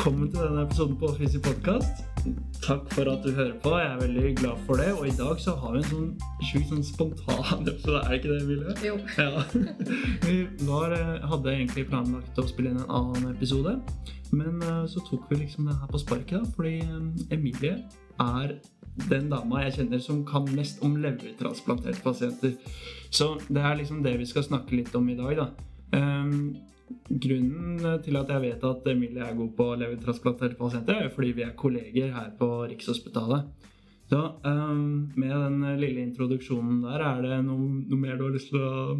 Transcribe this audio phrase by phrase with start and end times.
[0.00, 1.98] Velkommen til denne episoden på Fysi podkast.
[2.64, 3.72] Takk for at du hører på.
[3.76, 4.86] Jeg er veldig glad for det.
[4.96, 6.06] Og i dag så har vi en sånn
[6.48, 7.98] sjukt sånn spontan episode.
[8.00, 8.76] Er det ikke det, Emilie?
[8.86, 8.94] Jo.
[9.20, 9.42] Ja.
[10.24, 10.38] Vi
[10.70, 13.76] var, eh, hadde egentlig planlagt å spille inn en annen episode,
[14.32, 17.76] men eh, så tok vi liksom det her på sparket, da, fordi eh, Emilie
[18.24, 18.56] er
[19.12, 22.56] den dama jeg kjenner som kan mest om levertransplanterte pasienter.
[23.12, 25.50] Så det er liksom det vi skal snakke litt om i dag, da.
[26.00, 26.54] Ehm,
[27.10, 31.46] grunnen til at jeg vet at Emilie er god på levertransplanterte pasienter, er fordi vi
[31.46, 33.48] er kolleger her på Rikshospitalet.
[34.10, 38.50] Så um, med den lille introduksjonen der, er det noe, noe mer du har lyst
[38.50, 38.96] til å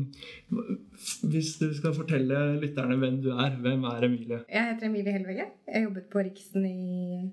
[1.33, 4.39] Hvis du skal fortelle lytterne hvem du er, hvem er Emilie?
[4.47, 5.49] Jeg heter Emilie Helvege.
[5.67, 7.25] Jeg har jobbet på Riksen i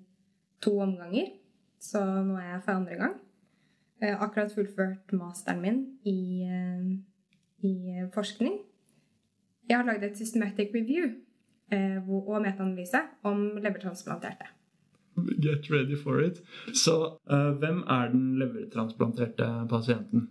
[0.65, 1.29] to omganger.
[1.77, 3.13] Så nå er jeg for andre gang.
[4.01, 6.17] Jeg har akkurat fullført masteren min i,
[6.49, 6.89] eh,
[7.69, 7.75] i
[8.13, 8.57] forskning.
[9.67, 11.09] Jeg har lagd et systematic review
[11.71, 14.53] eh, og metaanalyse om levertransplanterte.
[15.41, 16.43] Get ready for it.
[16.73, 16.93] Så
[17.31, 20.29] uh, hvem er den levertransplanterte pasienten?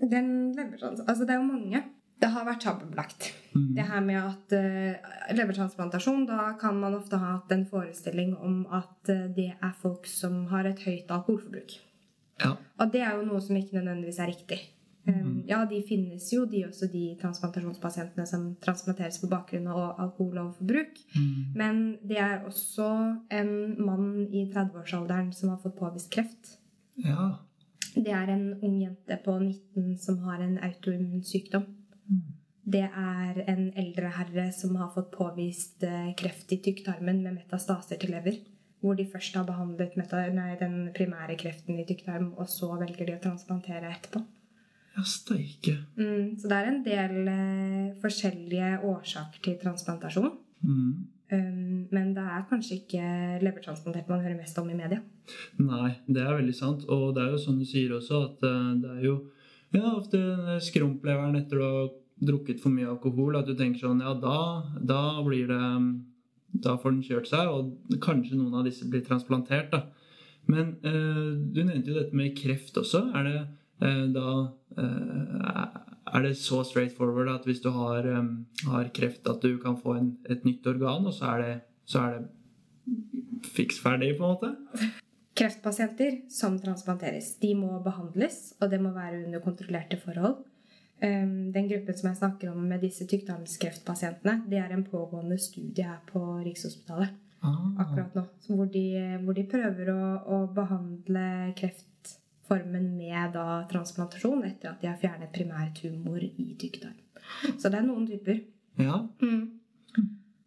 [0.00, 1.02] Den levertrans...
[1.04, 1.82] Altså, det er jo mange.
[2.22, 3.26] Det har vært tabubelagt.
[3.52, 3.74] Mm.
[3.76, 8.62] Det her med at uh, levertransplantasjon, da kan man ofte ha hatt en forestilling om
[8.72, 11.76] at uh, det er folk som har et høyt alkoholforbruk.
[12.40, 12.54] Ja.
[12.80, 14.60] Og det er jo noe som ikke nødvendigvis er riktig.
[15.04, 21.00] Um, ja, de finnes jo, de også, de transplantasjonspasientene som transplanteres på bakgrunn av alkoholoverforbruk.
[21.16, 21.40] Mm.
[21.60, 22.88] Men det er også
[23.36, 23.50] en
[23.84, 26.56] mann i 30-årsalderen som har fått påvist kreft.
[26.96, 27.34] ja.
[27.94, 31.68] Det er en ung jente på 19 som har en autoimmun sykdom.
[32.64, 38.00] Det er en eldre herre som har fått påvist eh, kreft i tykktarmen med metastaser
[38.00, 38.40] til lever.
[38.80, 39.94] Hvor de først har behandlet
[40.34, 44.24] nei, den primære kreften i tykktarm, og så velger de å transplantere etterpå.
[44.94, 45.78] Ja, steike.
[45.98, 50.30] Mm, så det er en del eh, forskjellige årsaker til transplantasjon.
[50.62, 50.92] Mm.
[51.32, 53.02] Um, men det er kanskje ikke
[53.42, 55.00] levertransplantert man hører mest om i media.
[55.58, 56.84] Nei, det er veldig sant.
[56.92, 59.16] Og det er jo sånn du sier også, at uh, det er jo
[59.74, 60.20] ja, ofte
[60.62, 61.84] skrumpleveren etter å ha
[62.24, 64.36] drukket for mye alkohol, at du tenker sånn Ja, da,
[64.78, 65.64] da blir det
[66.62, 69.88] Da får den kjørt seg, og kanskje noen av disse blir transplantert, da.
[70.46, 73.08] Men uh, du nevnte jo dette med kreft også.
[73.16, 73.38] Er det
[73.80, 74.30] da
[74.78, 75.78] eh,
[76.14, 78.28] Er det så straightforward at hvis du har, eh,
[78.70, 81.54] har kreft, at du kan få en, et nytt organ, og så er det,
[81.84, 84.90] så er det fiks ferdig, på en måte?
[85.34, 90.44] Kreftpasienter som transplanteres, de må behandles, og det må være under kontrollerte forhold.
[91.00, 95.98] Den gruppen som jeg snakker om med disse tykktarmskreftpasientene, det er en pågående studie her
[96.06, 97.82] på Rikshospitalet Ah.
[97.82, 98.24] akkurat nå.
[98.48, 98.84] Hvor de,
[99.24, 101.26] hvor de prøver å, å behandle
[102.44, 106.96] kreftformen med da transplantasjon etter at de har fjernet primærtumor i tykktarm.
[107.58, 108.42] Så det er noen typer.
[108.78, 109.06] Ja.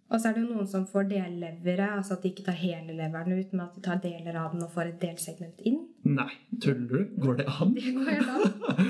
[0.07, 2.93] Og så er det jo noen som får dellevere, altså at de ikke tar hele
[2.95, 5.81] leveren ut, men at de tar deler av den og får et delsegment inn.
[6.07, 6.29] Nei,
[6.63, 7.17] tuller du?
[7.19, 7.73] Går det an?
[7.75, 8.45] Det går helt an.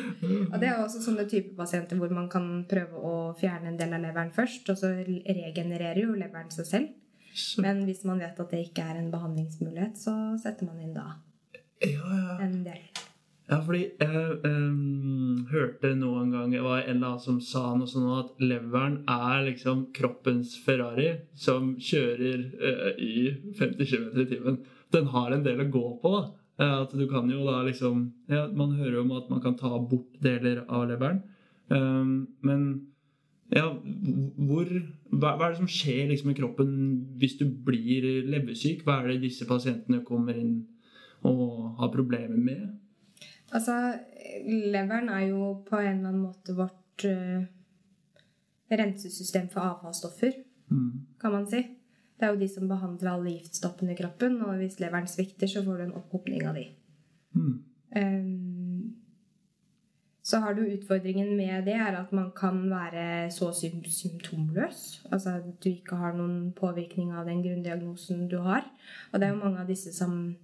[0.51, 3.95] Og det er også sånne typer pasienter hvor man kan prøve å fjerne en del
[3.97, 6.94] av leveren først, og så regenererer jo leveren seg selv.
[7.34, 10.94] Så, Men hvis man vet at det ikke er en behandlingsmulighet, så setter man inn
[10.97, 11.16] da
[11.81, 12.38] ja, ja.
[12.41, 12.97] en del.
[13.47, 17.88] Ja, fordi jeg um, hørte noen gang Det var en eller annen som sa noe
[17.88, 24.59] sånn at leveren er liksom kroppens Ferrari som kjører uh, i 50 km i timen.
[24.91, 26.25] Den har en del å gå på, da.
[26.57, 28.00] At du kan jo da liksom
[28.34, 31.22] ja, Man hører jo om at man kan ta bort deler av leveren.
[31.69, 32.63] Um, men
[33.53, 34.68] ja, hvor,
[35.13, 36.74] hva, hva er det som skjer liksom i kroppen
[37.21, 38.83] hvis du blir leversyk?
[38.83, 40.66] Hva er det disse pasientene kommer inn
[41.24, 42.66] og har problemer med?
[43.55, 43.99] Altså,
[44.47, 47.45] leveren er jo på en eller annen måte vårt uh,
[48.71, 51.05] rensesystem for avfallsstoffer, Mm.
[51.21, 51.61] kan man si.
[52.19, 55.63] Det er jo de som behandler alle giftstoffene i kroppen, og hvis leveren svikter, så
[55.63, 56.65] får du en opphopning av de.
[57.33, 57.63] Mm.
[57.95, 58.95] Um,
[60.27, 65.05] så har du utfordringen med det er at man kan være så symptomløs.
[65.11, 68.65] Altså at du ikke har noen påvirkning av den grunndiagnosen du har.
[69.13, 70.35] Og det er jo mange av disse som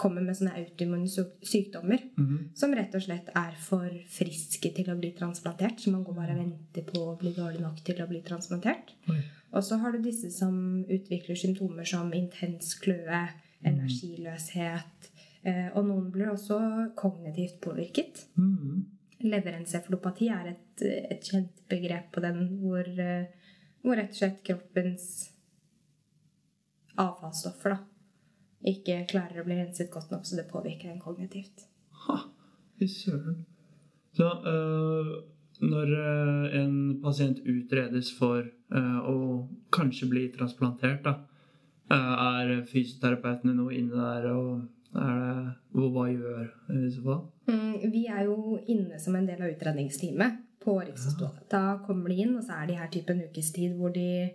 [0.00, 2.38] kommer med sånne autoimmune sykdommer mm -hmm.
[2.54, 5.80] som rett og slett er for friske til å bli transplantert.
[5.80, 8.94] Så man går bare og venter på å bli dårlig nok til å bli transplantert.
[9.08, 9.20] Oi.
[9.52, 13.28] Og så har du disse som utvikler symptomer som intens kløe,
[13.64, 15.10] energiløshet.
[15.42, 16.58] Eh, og noen blir også
[16.96, 18.26] kognitivt påvirket.
[18.34, 18.86] Mhm.
[19.20, 23.26] Leverencefalopati er et, et kjent begrep på den, hvor, eh,
[23.82, 25.30] hvor rett og slett kroppens
[26.96, 27.78] avfallsstoffer da,
[28.66, 31.64] ikke klarer å bli renset godt nok, så det påvirker en kognitivt.
[32.06, 32.18] Ha,
[32.78, 33.44] fy søren.
[34.16, 35.12] Så øh,
[35.60, 39.16] når øh, en pasient utredes for øh, å
[39.72, 41.16] kanskje bli transplantert, da,
[41.90, 44.60] er fysioterapeutene noe inne der, og
[44.94, 46.44] det, hva gjør
[46.76, 47.24] i så fall?
[47.50, 51.48] Mm, vi er jo inne som en del av utredningsteamet på Rikshospitalet.
[51.50, 54.30] Da kommer de inn, og så er de her typen ukestid hvor de,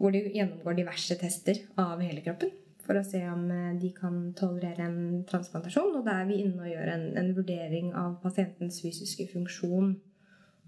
[0.00, 2.50] hvor de gjennomgår diverse tester av hele kroppen.
[2.84, 5.94] For å se om eh, de kan tolerere en transplantasjon.
[5.98, 9.94] Og da er vi inne og gjør en, en vurdering av pasientens fysiske funksjon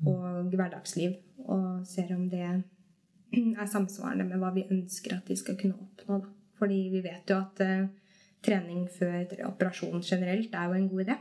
[0.07, 1.19] og hverdagsliv.
[1.47, 2.49] Og ser om det
[3.61, 6.21] er samsvarende med hva vi ønsker at de skal kunne oppnå.
[6.25, 6.35] Da.
[6.57, 8.13] Fordi vi vet jo at uh,
[8.45, 11.17] trening før operasjon generelt er jo en god idé.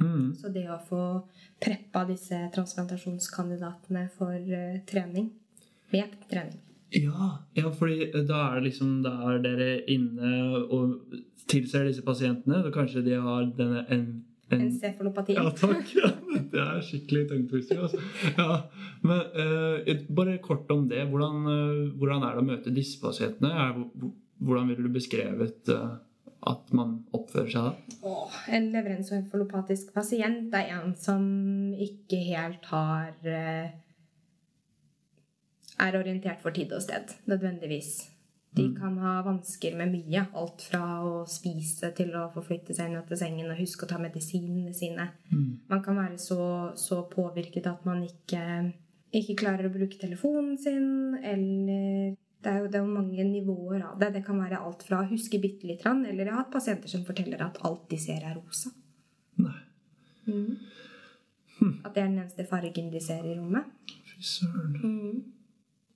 [0.00, 0.28] Mm.
[0.40, 1.02] Så det å få
[1.62, 5.28] preppa disse transplantasjonskandidatene for uh, trening
[5.92, 6.62] med trening.
[6.94, 11.16] Ja, ja, fordi da er det liksom Da er dere inne og
[11.50, 12.62] tilser disse pasientene.
[12.64, 14.06] Da kanskje de har denne en,
[14.54, 15.36] en Encefalopati.
[15.36, 15.90] Ja, takk.
[15.98, 16.12] Ja,
[16.52, 17.82] det er skikkelig tungtvister.
[17.84, 18.00] Altså.
[18.38, 18.60] Ja,
[19.04, 21.04] men uh, bare kort om det.
[21.10, 23.52] Hvordan, uh, hvordan er det å møte disse pasientene?
[23.52, 24.10] Er,
[24.40, 25.98] hvordan ville du beskrevet uh,
[26.48, 28.00] at man oppfører seg da?
[28.08, 31.24] Åh, en leverensencefalopatisk pasient er en som
[31.80, 33.72] ikke helt har eh,
[35.82, 38.10] Er orientert for tid og sted, nødvendigvis.
[38.54, 40.20] De kan ha vansker med mye.
[40.38, 43.98] Alt fra å spise til å forflytte seg ned til sengen og huske å ta
[43.98, 45.08] medisinene sine.
[45.70, 48.44] Man kan være så, så påvirket at man ikke,
[49.10, 53.82] ikke klarer å bruke telefonen sin, eller det er, jo, det er jo mange nivåer
[53.88, 54.12] av det.
[54.20, 57.06] Det kan være alt fra å huske bitte litt, eller jeg har hatt pasienter som
[57.08, 58.70] forteller at alt de ser, er rosa.
[59.42, 59.58] Nei.
[61.82, 63.66] At det er den eneste fargen de ser i rommet.
[64.12, 65.33] Fy søren.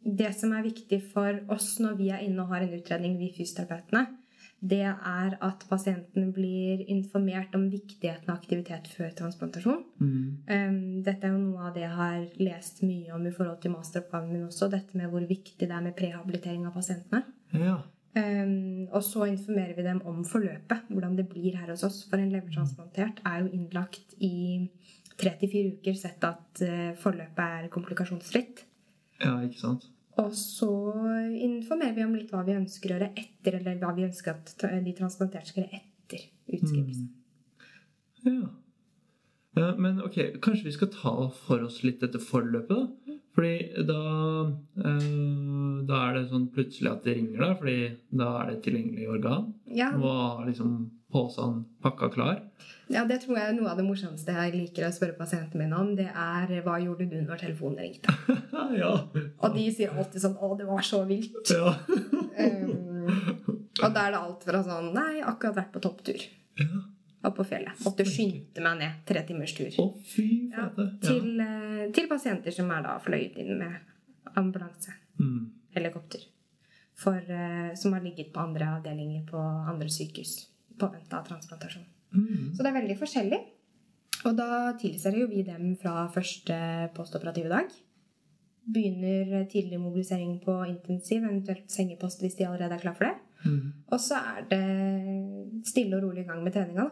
[0.09, 3.29] Det som er viktig for oss når vi er inne og har en utredning, vi
[3.37, 4.07] fysioterapeutene,
[4.59, 9.85] det er at pasienten blir informert om viktigheten av aktivitet før transplantasjon.
[10.01, 11.05] Mm.
[11.07, 14.33] dette er jo noe av det jeg har lest mye om i forhold til masteroppgaven
[14.33, 14.71] min også.
[14.73, 17.23] Dette med hvor viktig det er med prehabilitering av pasientene.
[17.55, 17.77] Ja.
[18.19, 22.01] Um, og så informerer vi dem om forløpet, hvordan det blir her hos oss.
[22.11, 24.67] For en levertransplantert er jo innlagt i
[25.19, 28.65] tre til fire uker, sett at eh, forløpet er komplikasjonsfritt.
[29.23, 29.89] ja, ikke sant?
[30.19, 30.69] Og så
[31.39, 34.55] informerer vi om litt hva vi ønsker å gjøre etter, eller hva vi ønsker at
[34.85, 36.25] de transplanterte skal gjøre etter
[36.59, 37.07] utskrivelse.
[38.27, 38.49] Ja.
[39.59, 41.13] Ja, Men ok, kanskje vi skal ta
[41.47, 43.15] for oss litt dette forløpet, da?
[43.39, 44.03] Fordi da
[44.83, 45.09] eh,
[45.89, 47.51] Da er det sånn plutselig at det ringer da.
[47.59, 47.77] fordi
[48.11, 49.53] da er det et tilgjengelig organ.
[49.71, 50.73] Ja, har liksom
[51.13, 52.43] posen pakka klar.
[52.93, 55.77] ja, det tror jeg er noe av det morsomste jeg liker å spørre pasientene mine
[55.77, 55.95] om.
[55.97, 58.13] Det er hva gjorde du når telefonen ringte?
[58.83, 58.93] ja.
[59.41, 61.53] Og de sier alltid sånn 'Å, det var så vilt'.
[61.53, 61.73] ja.
[62.39, 63.09] Um,
[63.83, 66.25] og da er det alt fra sånn 'Nei, akkurat vært på topptur'.
[66.61, 66.69] ja.
[67.27, 67.75] Opp på fjellet.
[67.83, 68.93] Måtte skynde meg ned.
[69.05, 69.73] Tre timers tur.
[69.83, 70.69] Å, fy Ja.
[70.77, 70.85] Ja.
[71.03, 73.75] til, eh, til pasienter som er da fløyet inn med
[74.39, 74.93] ambulanse.
[75.19, 75.51] Mm.
[75.75, 76.21] helikopter.
[76.95, 79.37] For, eh, som har ligget på andre avdelinger på
[79.69, 80.47] andre sykehus.
[80.79, 81.87] På vente av transplantasjon.
[82.15, 82.55] Mm.
[82.55, 83.41] Så det er veldig forskjellig.
[84.27, 86.57] Og da tilser jo vi dem fra første
[86.97, 87.75] postoperative dag.
[88.69, 93.17] Begynner tidlig mobilisering på intensiv, eventuelt sengepost hvis de allerede er klar for det.
[93.47, 93.85] Mm.
[93.87, 94.65] Og så er det
[95.69, 96.89] stille og rolig i gang med treninga.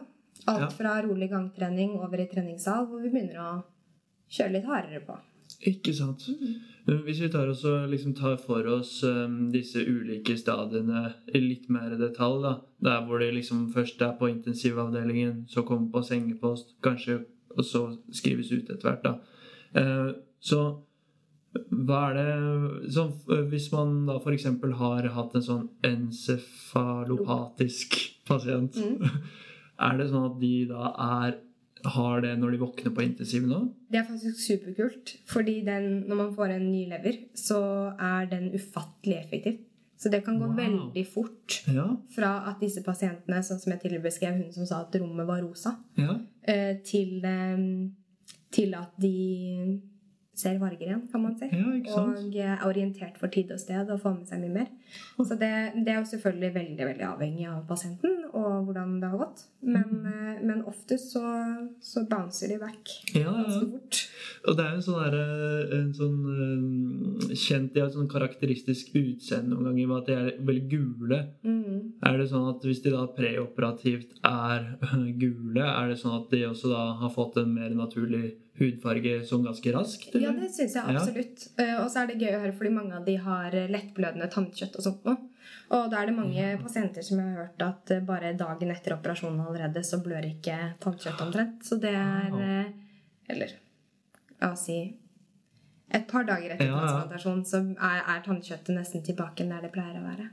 [0.47, 3.49] Alt fra rolig gangtrening over i treningssal, hvor vi begynner å
[4.31, 5.17] kjøre litt hardere på.
[5.65, 6.27] Ikke sant.
[6.85, 11.97] Hvis vi tar, også, liksom tar for oss um, disse ulike stadiene i litt mer
[11.99, 12.53] detalj, da.
[12.83, 17.25] Der hvor de liksom først er på intensivavdelingen, så kommer på sengepost, kanskje,
[17.57, 19.13] og så skrives ut etter hvert, da.
[19.75, 20.09] Uh,
[20.39, 20.61] så
[21.71, 22.27] hva er det
[23.33, 24.45] eh, Hvis man da f.eks.
[24.79, 27.89] har hatt en sånn encefalopatisk
[28.27, 28.73] pasient,
[29.87, 31.31] er det sånn at de da er
[31.93, 33.69] har det når de våkner på intensiven òg?
[33.91, 37.59] Det er faktisk superkult, fordi den, når man får en ny lever, så
[37.99, 39.57] er den ufattelig effektiv.
[39.97, 40.55] Så det kan gå Wow.
[40.55, 41.87] veldig fort Ja.
[42.15, 45.41] fra at disse pasientene, sånn som jeg tidligere beskrev, hun som sa at rommet var
[45.41, 46.19] rosa, ja.
[46.43, 47.89] eh, til, eh,
[48.51, 49.81] til at de
[50.37, 51.49] ser farger igjen, kan man si.
[51.51, 52.01] Ja.
[52.01, 54.69] Og er orientert for tid og sted og får med seg mye mer.
[55.17, 55.51] Så det,
[55.81, 59.45] det er jo selvfølgelig veldig veldig avhengig av pasienten og hvordan det har gått.
[59.65, 61.23] Men, eh, men oftest så,
[61.81, 63.33] så bouncer de vekk Ja, ja.
[63.41, 63.96] ganske fort.
[64.47, 68.93] Og det er jo en sånn, der, en sånn eh, kjent De har sånn karakteristisk
[68.95, 71.21] utseende noen ganger med at de er veldig gule.
[71.43, 71.77] Mm.
[72.07, 74.67] Er det sånn at hvis de da preoperativt er
[75.23, 79.45] gule, er det sånn at de også da har fått en mer naturlig hudfarge sånn
[79.45, 80.15] ganske raskt?
[80.17, 81.47] Ja, det syns jeg absolutt.
[81.59, 81.83] Ja.
[81.83, 84.79] og så er det gøy å høre, fordi mange av de har eh, lettblødende tannkjøtt
[84.79, 85.19] og sånt noe.
[85.75, 89.43] Og da er det mange pasienter som har hørt at eh, bare dagen etter operasjonen
[89.43, 91.63] allerede, så blør ikke tannkjøtt omtrent.
[91.67, 92.75] Så det er eh,
[93.27, 93.57] Eller
[94.41, 94.79] la oss si
[95.87, 100.01] et par dager etter Ja, transplantasjon så er, er tannkjøttet nesten tilbake der det pleier
[100.01, 100.27] å være.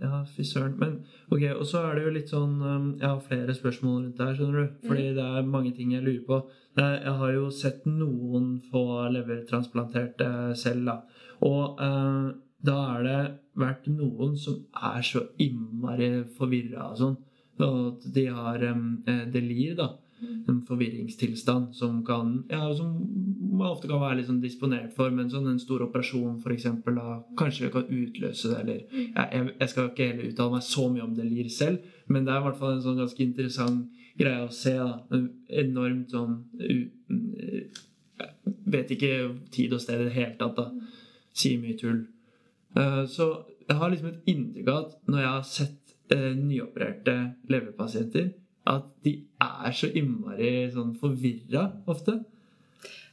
[0.00, 0.76] Ja, fy søren.
[0.78, 0.98] Men
[1.32, 4.26] ok, og så er det jo litt sånn um, Jeg har flere spørsmål rundt det
[4.28, 4.76] her, skjønner du.
[4.86, 6.40] Fordi det er mange ting jeg lurer på.
[6.78, 8.84] Jeg, jeg har jo sett noen få
[9.14, 11.26] levertransplanterte selv, da.
[11.46, 12.28] Og eh,
[12.68, 13.20] da er det
[13.60, 17.18] vært noen som er så innmari forvirra og sånn.
[17.60, 19.90] Og at de har um, eh, delir, da.
[20.48, 22.94] En forvirringstilstand som kan Ja, som
[23.50, 26.94] man ofte kan være litt sånn disponert for, men sånn en stor operasjon for eksempel,
[26.96, 30.86] da kanskje kan utløse det, eller ja, jeg, jeg skal ikke heller uttale meg så
[30.92, 34.00] mye om det lir selv, men det er i hvert fall en sånn ganske interessant
[34.20, 34.74] greie å se.
[34.76, 36.78] da En Enormt sånn u,
[38.70, 39.14] Vet ikke
[39.50, 40.66] tid og sted i det hele tatt, da.
[41.34, 42.02] Sier mye tull.
[42.76, 43.30] Eh, Så
[43.66, 47.14] jeg har liksom et inntrykk av at når jeg har sett eh, nyopererte
[47.50, 48.32] leverpasienter,
[48.68, 52.20] at de er så innmari sånn forvirra ofte.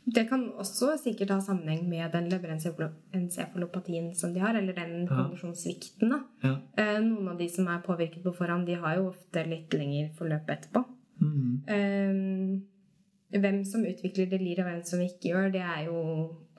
[0.07, 6.13] Det kan også sikkert ha sammenheng med den leverencefalopatien som de har, eller den kondisjonssvikten.
[6.45, 6.53] Ja.
[6.79, 10.13] Eh, Noen av de som er påvirket på forhånd, de har jo ofte litt lengre
[10.15, 10.85] forløp etterpå.
[11.19, 11.53] Mm.
[11.67, 15.97] Eh, Hvem som utvikler delir, og hvem som ikke gjør, det er jo,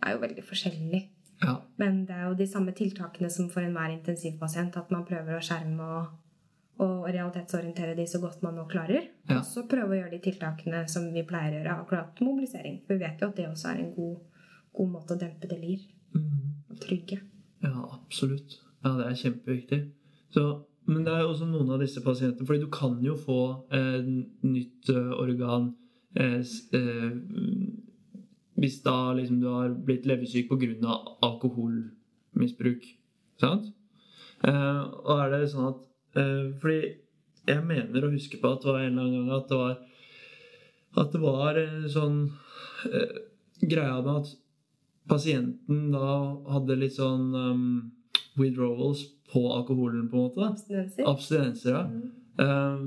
[0.05, 1.01] er jo veldig forskjellig.
[1.41, 1.55] Ja.
[1.81, 4.77] Men det er jo de samme tiltakene som for enhver intensivpasient.
[4.77, 6.11] At man prøver å skjerme og,
[6.79, 9.09] og realitetsorientere de så godt man nå klarer.
[9.29, 9.41] Ja.
[9.41, 12.81] Og så prøve å gjøre de tiltakene som vi pleier å gjøre, akkurat mobilisering.
[12.87, 14.45] For vi vet jo at det også er en god,
[14.79, 15.83] god måte å dempe delir.
[16.15, 16.55] Mhm.
[16.71, 17.19] Og trygge.
[17.65, 18.61] Ja, absolutt.
[18.85, 19.81] Ja, det er kjempeviktig.
[20.31, 20.45] Så,
[20.87, 23.41] men det er jo også noen av disse pasientene Fordi du kan jo få
[23.75, 24.05] eh,
[24.45, 25.71] nytt eh, organ
[26.15, 26.45] eh,
[26.77, 27.15] eh,
[28.59, 30.95] hvis da liksom du har blitt leversyk pga.
[31.23, 32.87] alkoholmisbruk.
[33.41, 33.73] Sant?
[34.45, 36.81] Eh, og er det sånn at Fordi
[37.49, 39.77] jeg mener å huske på at det var en eller annen gang at det var
[40.99, 41.59] At det var
[41.93, 42.19] sånn
[42.89, 43.19] eh,
[43.61, 44.31] greia med at
[45.09, 46.09] pasienten da
[46.53, 47.69] hadde litt sånn um,
[48.39, 50.49] withdrawals på alkoholen, på en måte.
[50.49, 51.05] Abstinenser.
[51.09, 51.85] Abstinenser, ja.
[51.89, 52.18] Mm.
[52.39, 52.83] Eh,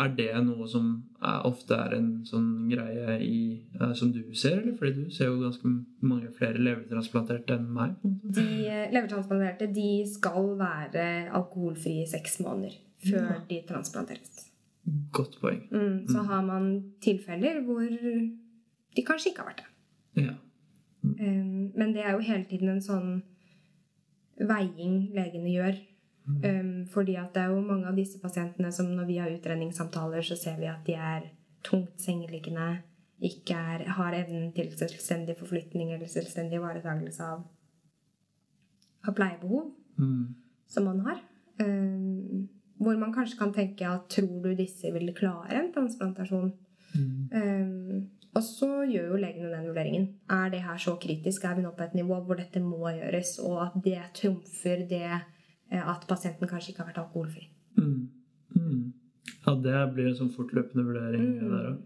[0.00, 0.86] er det noe som
[1.20, 4.76] er, ofte er en sånn greie i, eh, som du ser, eller?
[4.78, 7.96] Fordi du ser jo ganske mange flere levertransplanterte enn meg.
[8.02, 13.38] De eh, levertransplanterte de skal være alkoholfrie i seks måneder før Ja.
[13.48, 14.50] de transplanteres.
[15.12, 15.60] Godt poeng.
[15.70, 16.26] Mm, så Mm.
[16.28, 16.64] har man
[17.00, 17.80] tilfeller hvor
[18.96, 19.62] de kanskje ikke har vært
[20.16, 20.24] det.
[20.24, 20.34] Ja.
[21.04, 23.22] Um, men det er jo hele tiden en sånn
[24.40, 25.76] veiing legene gjør.
[26.26, 30.24] Um, fordi at det er jo mange av disse pasientene som når vi har utredningssamtaler,
[30.24, 31.30] så ser vi at de er
[31.64, 32.78] tungt sengeliggende,
[33.24, 37.44] ikke er, har evnen til selvstendig forflytning eller selvstendig ivaretakelse av,
[39.08, 40.34] av pleiebehov Mm.
[40.66, 41.20] som man har.
[41.62, 46.52] Um, hvor man kanskje kan tenke at tror du disse vil klare en transplantasjon?
[46.94, 47.28] Mm.
[47.30, 50.08] Um, og så gjør jo legene den vurderingen.
[50.30, 51.44] Er det her så kritisk?
[51.44, 55.20] Er vi nå på et nivå hvor dette må gjøres, og at det trumfer det
[55.72, 57.48] at pasienten kanskje ikke har vært alkoholfri?
[57.78, 58.08] Mm.
[58.56, 58.92] Mm.
[59.46, 61.50] Ja, det blir en sånn fortløpende vurdering Mm.
[61.50, 61.82] der òg.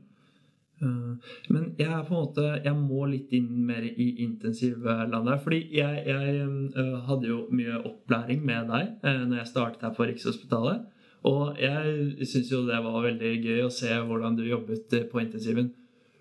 [1.50, 5.38] men jeg er på en måte Jeg må litt inn mer i intensivlandet her.
[5.38, 6.36] Fordi jeg, jeg
[6.76, 10.84] øh, hadde jo mye opplæring med deg når jeg startet her på Rikshospitalet.
[11.24, 15.18] Og jeg syns jo det var veldig gøy å se hvordan du jobbet eh, på
[15.20, 15.72] intensiven.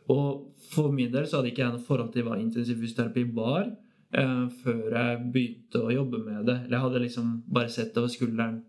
[0.10, 3.70] Og for min del så hadde ikke jeg noe forhold til hva intensivfysioterapi var.
[4.14, 6.58] Eh, før jeg begynte å jobbe med det.
[6.66, 8.62] Eller jeg hadde liksom bare sett det over skulderen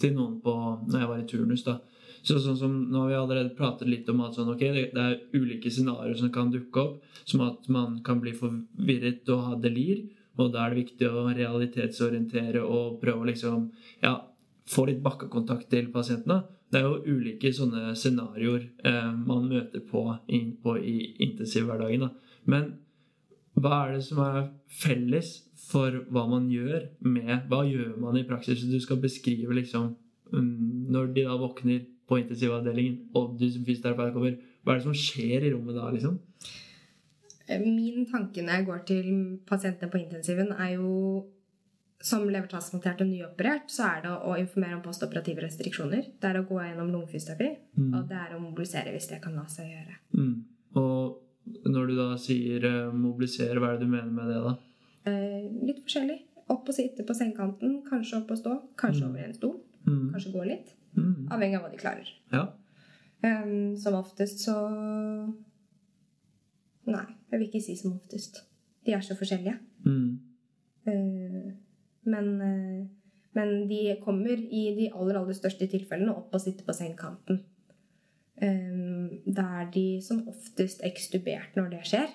[0.00, 0.54] til noen på,
[0.88, 1.64] når jeg var i turnus.
[1.66, 1.78] da.
[2.26, 5.02] Så sånn som, Nå har vi allerede pratet litt om at sånn, okay, det, det
[5.02, 7.18] er ulike scenarioer som kan dukke opp.
[7.24, 10.06] Som at man kan bli forvirret og ha delir.
[10.36, 13.70] Og da er det viktig å realitetsorientere og prøve å liksom,
[14.02, 14.18] ja,
[14.68, 16.42] få litt bakkekontakt til pasientene.
[16.72, 22.08] Det er jo ulike sånne scenarioer eh, man møter på, inn, på i intensivhverdagen.
[22.08, 22.42] da.
[22.50, 22.72] Men
[23.56, 25.30] hva er det som er felles
[25.66, 28.62] for hva man gjør med Hva gjør man i praksis?
[28.68, 29.94] Du skal beskrive liksom
[30.32, 34.84] mm, Når de da våkner på intensivavdelingen, og du som fysioterapeut kommer, hva er det
[34.84, 36.20] som skjer i rommet da, liksom?
[37.48, 39.08] Eh, Min tanke når jeg går til
[39.48, 41.24] pasientene på intensiven, er jo
[42.06, 46.12] som levertransplantert og nyoperert, så er det å informere om postoperative restriksjoner.
[46.20, 47.94] Det er å gå gjennom lungefysioterapi, Mm.
[47.98, 49.96] og det er å mobilisere hvis det kan la seg gjøre.
[50.14, 50.44] Mm.
[51.76, 54.54] Når du da sier eh, mobilisere, hva er det du mener med det, da?
[55.10, 56.18] Eh, litt forskjellig.
[56.54, 59.10] Opp og sitte på sengekanten, kanskje opp og stå, kanskje Mm.
[59.10, 59.56] over en stol,
[59.86, 60.06] Mm.
[60.14, 60.72] kanskje gå litt.
[60.96, 61.28] Mm.
[61.30, 62.08] Avhengig av hva de klarer.
[62.32, 62.44] Ja.
[63.26, 64.54] Um, som oftest så
[66.86, 68.44] Nei, jeg vil ikke si som oftest.
[68.86, 69.56] De er så forskjellige.
[70.86, 71.48] Eh,
[72.06, 72.86] men, uh,
[73.34, 77.40] men de kommer i de aller, aller største tilfellene opp og sitter på sengekanten.
[78.40, 78.85] Um,
[79.26, 82.08] da er de som oftest ekstubert når det skjer.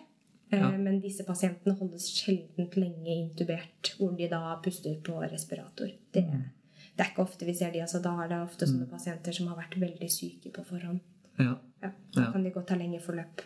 [0.51, 0.69] Eh, Ja.
[0.77, 5.88] Men disse pasientene holdes sjelden lenge intubert, hvor de da puster på respirator.
[6.12, 7.79] Det, det er ikke ofte vi ser de.
[7.86, 11.00] Altså, da er det ofte sånne pasienter som har vært veldig syke på forhånd.
[11.39, 11.57] ja.
[11.81, 13.41] Ja, da kan de godt ha lenge forløp.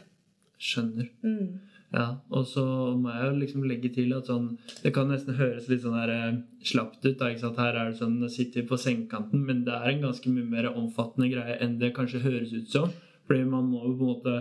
[0.59, 1.07] Skjønner.
[1.23, 1.59] Mm.
[1.93, 2.63] Ja, og så
[2.99, 6.09] må jeg jo liksom legge til at sånn Det kan nesten høres litt sånn her
[6.11, 7.17] eh, slapt ut.
[7.19, 7.57] da, ikke sant?
[7.61, 11.29] Her er det sånn sitter på sengekanten, men det er en ganske mye mer omfattende
[11.31, 12.91] greie enn det kanskje høres ut som.
[13.27, 14.35] Fordi man må jo på en måte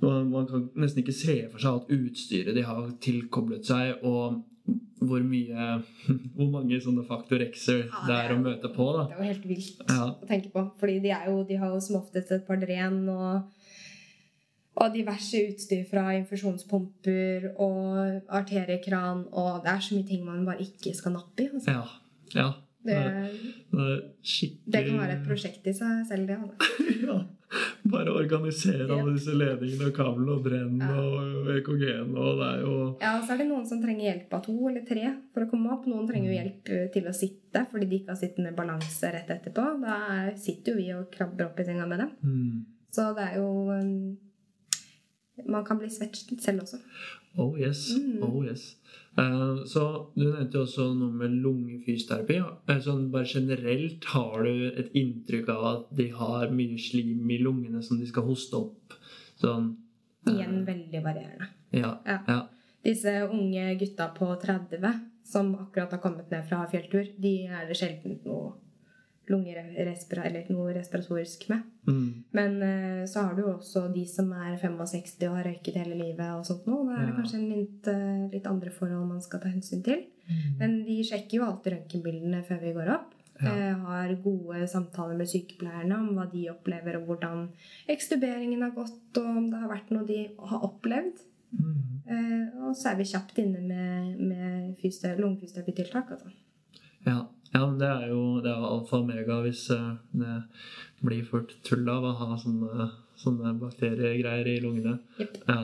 [0.00, 4.38] man, man kan nesten ikke se for seg at utstyret de har tilkoblet seg, og
[5.00, 5.66] hvor mye
[6.36, 8.86] Hvor mange sånne faktor X-er Ja, det er å møte på.
[8.96, 9.06] da.
[9.10, 10.04] Det er jo helt vilt Ja.
[10.12, 10.62] å tenke på.
[10.80, 13.48] Fordi de, jo, de har jo som oftest et par dren og,
[14.80, 19.24] og diverse utstyr fra infusjonspumper og arteriekran.
[19.32, 21.50] Og det er så mye ting man bare ikke skal nappe i.
[21.52, 21.76] Altså.
[21.76, 21.84] Ja.
[22.36, 22.48] ja.
[22.84, 23.00] Det,
[23.72, 26.38] Det skikkelig det kan være et prosjekt i seg selv, det.
[26.40, 26.88] Altså.
[27.10, 27.18] Ja.
[27.90, 28.94] Bare organisere Ja.
[29.00, 31.00] alle disse ledningene og kablene og brennene Ja.
[31.02, 34.32] og EKG-en og det er jo Ja, og så er det noen som trenger hjelp
[34.38, 35.04] av to eller tre
[35.34, 35.86] for å komme opp.
[35.90, 39.28] Noen trenger jo hjelp eh, til å sitte fordi de ikke har sittende balanse rett
[39.34, 39.80] etterpå.
[39.82, 39.96] Da
[40.28, 42.10] er- sitter jo vi og krabber opp i senga med dem.
[42.22, 42.64] mm.
[42.92, 44.16] Så det er jo um,
[45.46, 46.78] Man kan bli svett selv også.
[47.36, 47.94] Oh yes.
[47.94, 48.22] Mm.
[48.26, 48.76] Oh yes.
[49.18, 52.38] Uh, så Du nevnte jo også noe med lungefysioterapi.
[52.70, 57.38] Eh, Sånn bare generelt, har du et inntrykk av at de har mye slim i
[57.42, 58.98] lungene som de skal hoste opp?
[59.40, 59.76] Sånn
[60.30, 61.46] Igjen veldig varierende.
[61.72, 61.94] Ja.
[62.04, 62.18] Ja.
[62.26, 62.40] ja.
[62.84, 64.82] Disse unge gutta på 30
[65.24, 68.52] som akkurat har kommet ned fra fjelltur, de er det sjelden noe
[69.30, 71.62] lungerespira eller noe respiratorisk med.
[71.86, 72.08] Mm.
[72.36, 75.96] Men eh, så har du jo også de som er 65 og har røyket hele
[75.98, 76.86] livet og sånt noe.
[76.88, 77.16] Da er det Ja.
[77.20, 80.04] kanskje en litt, eh, litt andre forhold man skal ta hensyn til.
[80.60, 83.14] Men vi sjekker jo alltid røntgenbildene før vi går opp.
[83.40, 83.50] Ja.
[83.50, 87.48] Eh, har gode samtaler med sykepleierne om hva de opplever, og hvordan
[87.88, 91.22] ekstuberingen har gått, og om det har vært noe de har opplevd.
[91.56, 91.78] Mm.
[92.06, 96.10] Eh, og så er vi kjapt inne med, med lungefysioterapitiltak.
[96.10, 96.30] Altså.
[97.06, 97.26] Ja.
[97.54, 99.90] Ja, det er jo det er alfa og omega hvis eh,
[100.22, 100.36] det
[101.02, 104.98] blir fort tull av å ha sånne, sånne bakteriegreier i lungene.
[105.18, 105.38] Yep.
[105.48, 105.60] Ja.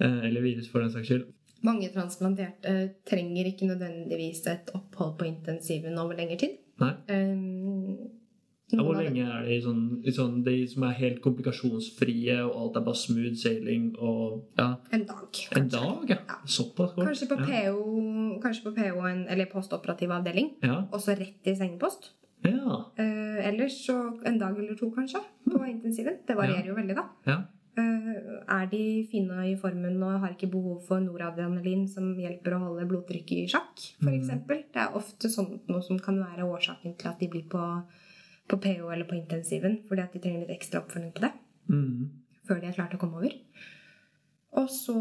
[0.00, 1.26] Eh, Eller virus, for den saks skyld.
[1.66, 2.74] Mange transplanterte
[3.08, 6.58] trenger ikke nødvendigvis et opphold på intensiven over lengre tid.
[6.82, 6.92] Nei.
[7.08, 8.15] Um,
[8.72, 12.86] Ja, hvor lenge er det sånn, sånn De som er helt komplikasjonsfrie, og alt er
[12.88, 15.22] bare smooth sailing og Ja, En dag.
[15.54, 15.70] en kanskje.
[15.70, 16.16] dag, ja.
[16.26, 16.38] Ja.
[16.44, 17.06] Såpass kort.
[17.06, 17.36] Kanskje på.
[17.46, 20.50] PO, kanskje på PO en, eller postoperativ avdeling.
[20.62, 20.82] Ja.
[20.90, 22.10] Og så rett i sengepost.
[22.44, 22.90] Ja.
[22.98, 26.18] Uh, ellers så en dag eller to, kanskje, på intensiven.
[26.26, 27.06] Det varierer jo veldig, da.
[27.26, 27.42] ja.
[27.78, 32.60] Uh, er de fine i formen og har ikke behov for noradrenalin som hjelper å
[32.62, 34.30] holde blodtrykket i sjakk, f.eks.
[34.32, 34.46] Mm.
[34.48, 37.60] Det er ofte sånt noe som kan være årsaken til at de blir på,
[38.48, 41.32] på PO eller på intensiven, fordi at de trenger litt ekstra oppfølging på det
[41.68, 42.10] Mm.
[42.46, 43.32] før de er klare til å komme over.
[44.56, 44.94] Og så,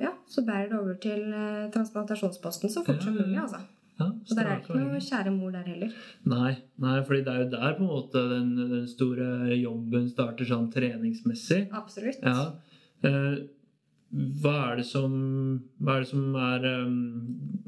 [0.00, 3.36] ja, så bærer det over til eh, transplantasjonsposten så fort Ja, som mulig.
[3.42, 3.60] altså.
[4.00, 5.92] ja Og der er det ikke noe kjære mor der heller.
[6.24, 9.28] Nei, nei, fordi det er jo der på en måte den, den store
[9.60, 11.68] jobben starter sånn treningsmessig.
[11.72, 12.18] Absolutt.
[12.24, 12.54] Ja.
[13.04, 13.36] Eh,
[14.42, 15.12] hva er det som
[15.84, 17.60] Hva er det som er um,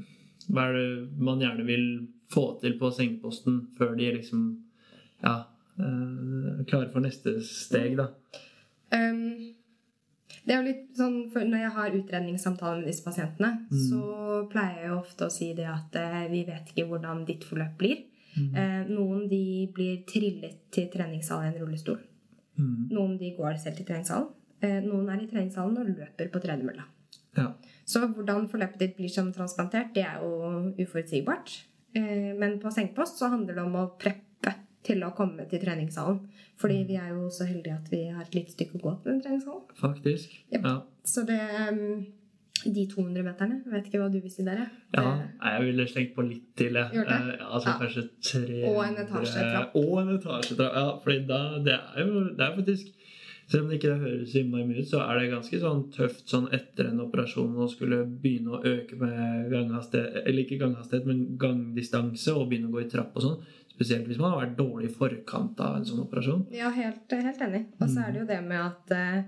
[0.48, 1.84] Hva er det man gjerne vil
[2.32, 4.46] få til på sengeposten før de liksom
[5.22, 5.34] Ja,
[5.78, 8.08] eh, klare for neste steg, da?
[8.92, 9.54] Um,
[10.46, 13.82] det er jo litt sånn, Når jeg har utredningssamtaler med disse pasientene, Mm.
[13.88, 17.44] så pleier jeg jo ofte å si det at eh, vi vet ikke hvordan ditt
[17.44, 18.04] forløp blir.
[18.36, 18.54] Mm.
[18.56, 21.98] Eh, noen de blir trillet til treningssalen i en rullestol.
[22.58, 22.88] Mm.
[22.90, 24.28] Noen de går selv til treningssalen.
[24.62, 26.84] Eh, noen er i treningssalen og løper på tredemølla.
[27.36, 27.52] Ja.
[27.86, 31.64] Så hvordan forløpet ditt blir som transplantert, det er jo uforutsigbart.
[31.94, 34.29] Eh, Men på sengepost så handler det om å preppe
[34.86, 36.20] til å komme til treningssalen.
[36.60, 39.12] Fordi vi er jo så heldige at vi har et lite stykke å gå til
[39.12, 39.66] den treningssalen.
[39.80, 40.38] Faktisk.
[40.52, 40.60] ja.
[40.64, 40.78] Ja.
[41.04, 41.40] Så det
[41.72, 42.06] um,
[42.60, 44.68] De 200 meterne vet ikke hva du vil si der, jeg.
[44.92, 45.12] ja.
[45.46, 46.92] Jeg ville slengt på litt til, jeg.
[46.92, 47.20] Gjort det?
[47.38, 47.76] Eh, altså Ja.
[47.80, 49.76] kanskje tre Og en etasjetrapp.
[49.80, 50.74] Og en etasjetrapp.
[50.76, 52.86] Ja, fordi da Det er jo det er faktisk
[53.50, 56.86] Selv om det ikke høres innmari ut, så er det ganske sånn tøft sånn etter
[56.92, 62.46] en operasjon å skulle begynne å øke med ganghastighet Eller ikke ganghastighet, men gangdistanse og
[62.50, 63.40] begynne å gå i trapp og sånn.
[63.80, 66.42] Spesielt hvis man har vært dårlig i forkant av en sånn operasjon.
[66.52, 67.62] Ja, helt, helt enig.
[67.80, 69.22] Og så er det jo det med at eh,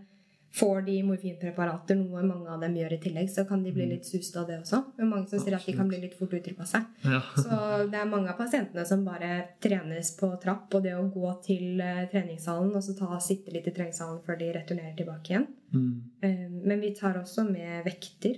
[0.53, 4.05] får de morfinpreparater, noe mange av dem gjør i tillegg, så kan de bli litt
[4.05, 4.83] suste av det også.
[5.01, 6.83] Er mange som sier at de kan bli litt fort utilpassa.
[7.09, 7.23] Ja.
[7.33, 7.49] Så
[7.89, 9.31] det er mange av pasientene som bare
[9.65, 13.73] trenes på trapp, og det å gå til eh, treningssalen og så ta, sitte litt
[13.73, 15.49] i treningssalen før de returnerer tilbake igjen.
[15.73, 15.93] Mm.
[16.29, 18.37] Eh, men vi tar også med vekter,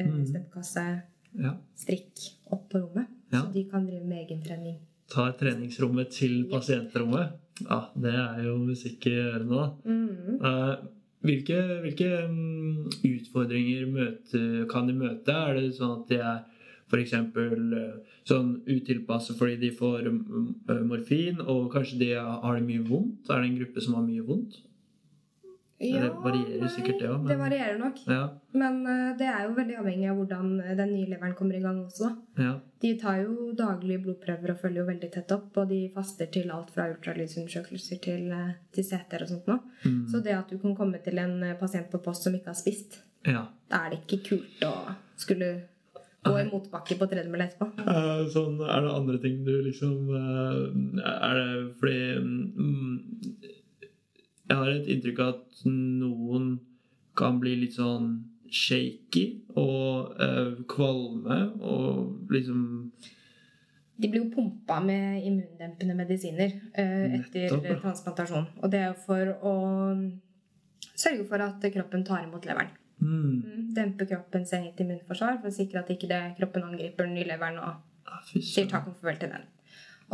[0.00, 0.24] eh, Mm.
[0.24, 0.86] steppkasse,
[1.36, 1.52] ja.
[1.76, 3.12] strikk opp på rommet.
[3.30, 3.42] Ja.
[3.44, 4.78] Så de kan drive med egentrening.
[5.10, 7.36] Tar treningsrommet til pasientrommet.
[7.66, 9.66] Ja, det er jo musikk i ørene, da.
[9.84, 10.38] Mm.
[10.38, 10.86] Eh,
[11.26, 15.34] hvilke hvilke mm, utfordringer møte, kan de møte?
[15.34, 16.40] Er det sånn at de er
[16.90, 17.12] f.eks.
[18.26, 23.28] sånn utilpasset fordi de får mm, eh, morfin, og kanskje de har det mye vondt?
[23.28, 24.62] Er det en gruppe som har mye vondt?
[25.80, 28.00] Det varierer sikkert det men- Det varierer nok.
[28.06, 28.38] Ja.
[28.52, 31.62] Men uh, det er jo veldig avhengig av hvordan eh, den nye leveren kommer i
[31.62, 32.10] gang også.
[32.38, 32.58] ja.
[32.80, 35.56] De tar jo daglige blodprøver og følger jo veldig tett opp.
[35.56, 39.58] Og de faster til alt fra ultralydsundersøkelser til, eh, til CT-er og sånt nå.
[39.84, 40.06] Mm.
[40.08, 43.02] Så det at du kan komme til en pasient på post som ikke har spist,
[43.26, 43.46] ja.
[43.70, 44.74] da er det ikke kult å
[45.16, 45.52] skulle
[46.24, 47.70] gå i motbakke på tredemølle etterpå.
[47.80, 50.68] Uh, sånn, er det andre ting du liksom uh,
[51.00, 53.59] Er det fordi mm,
[54.50, 56.52] Jeg har et inntrykk av at noen
[57.18, 58.10] kan bli litt sånn
[58.50, 62.64] shaky og uh, kvalme og liksom
[64.00, 68.48] De blir jo pumpa med immundempende medisiner uh, etter Nettopp, transplantasjon.
[68.58, 69.54] Og det er jo for å
[70.96, 72.74] sørge for at kroppen tar imot leveren.
[72.98, 77.14] mm, Mm, Dempe kroppens eget immunforsvar for å sikre at ikke det, kroppen angriper den
[77.20, 78.70] nye leveren og sier søren.
[78.74, 79.46] takk og farvel til den.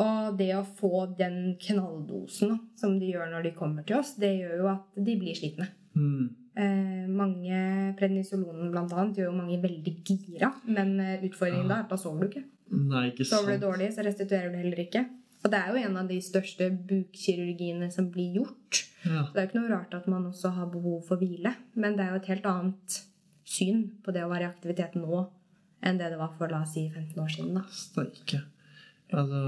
[0.02, 4.34] Og det å få den knalldosen som de gjør når de kommer til oss, det
[4.36, 5.70] gjør jo at de blir slitne.
[5.96, 7.56] Mm, Eh, mange
[7.98, 11.98] prednisolonen blant annet gjør jo mange veldig gira, men utfordringen utfordringen da er at da
[12.00, 12.44] sover du ikke.
[12.72, 15.02] nei, ikke Sover du dårlig, så restituerer du heller ikke.
[15.44, 18.80] Og det er jo en av de største bukkirurgiene som blir gjort.
[19.04, 19.26] Ja.
[19.26, 21.52] Så det er jo ikke noe rart at man også har behov for hvile.
[21.76, 22.96] Men det er jo et helt annet
[23.46, 25.26] syn på det å være i aktivitet nå
[25.86, 27.52] enn det det var for la oss si 15 år siden.
[27.60, 27.66] da.
[27.68, 28.40] Steike.
[29.12, 29.40] Altså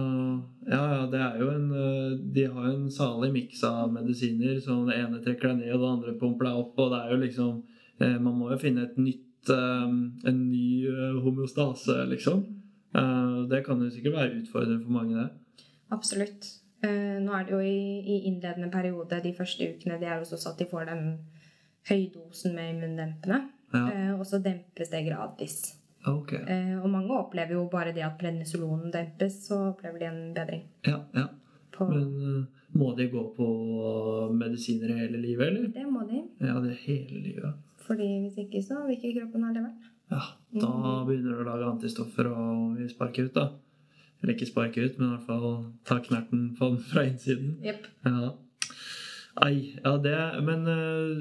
[0.68, 4.60] Ja, ja, det er jo en øh, De har jo en salig miks av medisiner.
[4.60, 6.78] Så det ene trekker deg ned, og det andre pumper deg opp.
[6.78, 7.56] Og det er jo liksom
[8.00, 9.88] eh, Man må jo finne et nytt øh,
[10.30, 12.46] En ny homostase homeostase, liksom.
[12.94, 15.66] Eh, det kan jo sikkert være utfordrende for mange, det.
[15.90, 16.46] Absolutt.
[16.84, 20.52] Eh, nå er det jo i, innledende periode de første ukene de er jo også
[20.52, 21.18] at de får den
[21.88, 23.42] høydosen med immundempende.
[23.74, 25.77] Ja, Eh, og så dempes det gradvis.
[26.06, 26.32] Ok.
[26.32, 30.64] Eh, og mange opplever jo bare det at prednisolonen dempes, så opplever de en bedring.
[30.86, 31.26] Ja, ja.
[31.78, 33.48] Men øh, må de gå på
[34.34, 35.68] medisiner hele livet, eller?
[35.74, 36.24] det må de.
[36.40, 37.54] Ja, det hele livet.
[37.86, 39.78] Fordi hvis ikke så vil ikke kroppen ha leveren.
[40.10, 40.24] Ja,
[40.56, 43.50] da begynner du å lage antistoffer og sparke ut, da.
[44.22, 45.48] Eller ikke sparke ut, men i hvert fall
[45.86, 47.58] ta knerten på den fra innsiden.
[47.64, 47.88] Yep.
[48.08, 48.32] Ja.
[49.38, 51.20] Ai, ja det Men uh,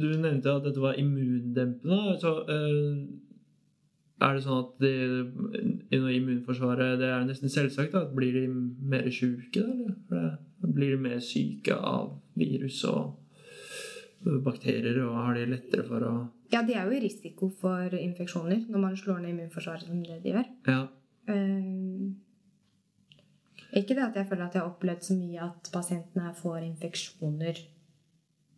[0.00, 2.16] du nevnte at dette var immundempende.
[2.20, 3.04] Så eh,
[4.22, 4.92] er det sånn at det,
[5.90, 7.96] innen immunforsvaret Det er nesten selvsagt.
[7.98, 9.64] at Blir de mer sjuke.
[9.64, 10.36] Eller?
[10.62, 13.20] Blir de mer syke av virus og
[14.44, 16.14] bakterier, og har de lettere for å
[16.52, 20.20] Ja, de er jo i risiko for infeksjoner når man slår ned immunforsvaret som det
[20.22, 20.46] de gjør.
[20.70, 20.86] Ja.
[21.28, 22.14] Um,
[23.74, 26.60] ikke det at jeg føler at jeg har opplevd så mye at pasientene her får
[26.62, 27.58] infeksjoner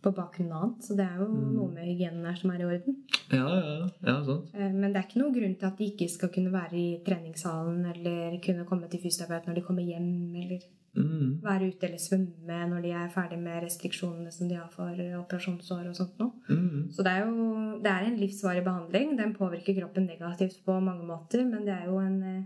[0.07, 0.87] på bakgrunn av annet.
[0.87, 1.53] Så det er jo Mm.
[1.57, 2.97] noe med hygienen her som er i orden.
[3.33, 4.55] Ja, ja, ja, sant.
[4.55, 7.01] Eh, Men det er ikke noen grunn til at de ikke skal kunne være i
[7.05, 10.11] treningssalen eller kunne komme til fysioterapeut når de kommer hjem,
[10.45, 10.61] eller
[10.97, 11.43] Mm.
[11.43, 14.89] være ute eller svømme når de er ferdig med restriksjonene som de har for
[15.21, 16.33] operasjonsår og sånt noe.
[16.49, 16.89] Mm.
[16.91, 19.17] Så det er jo det er en livsvarig behandling.
[19.19, 22.43] Den påvirker kroppen negativt på mange måter, men det er jo en eh,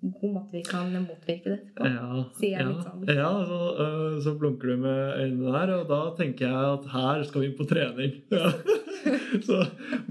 [0.00, 1.84] god måte vi kan motvirke det på.
[1.88, 3.02] Ja, Sier jeg ja, litt sånn.
[3.18, 7.24] ja så, uh, så blunker du med øynene der, og da tenker jeg at her
[7.28, 8.16] skal vi på trening.
[8.30, 8.50] Ja.
[9.46, 9.62] så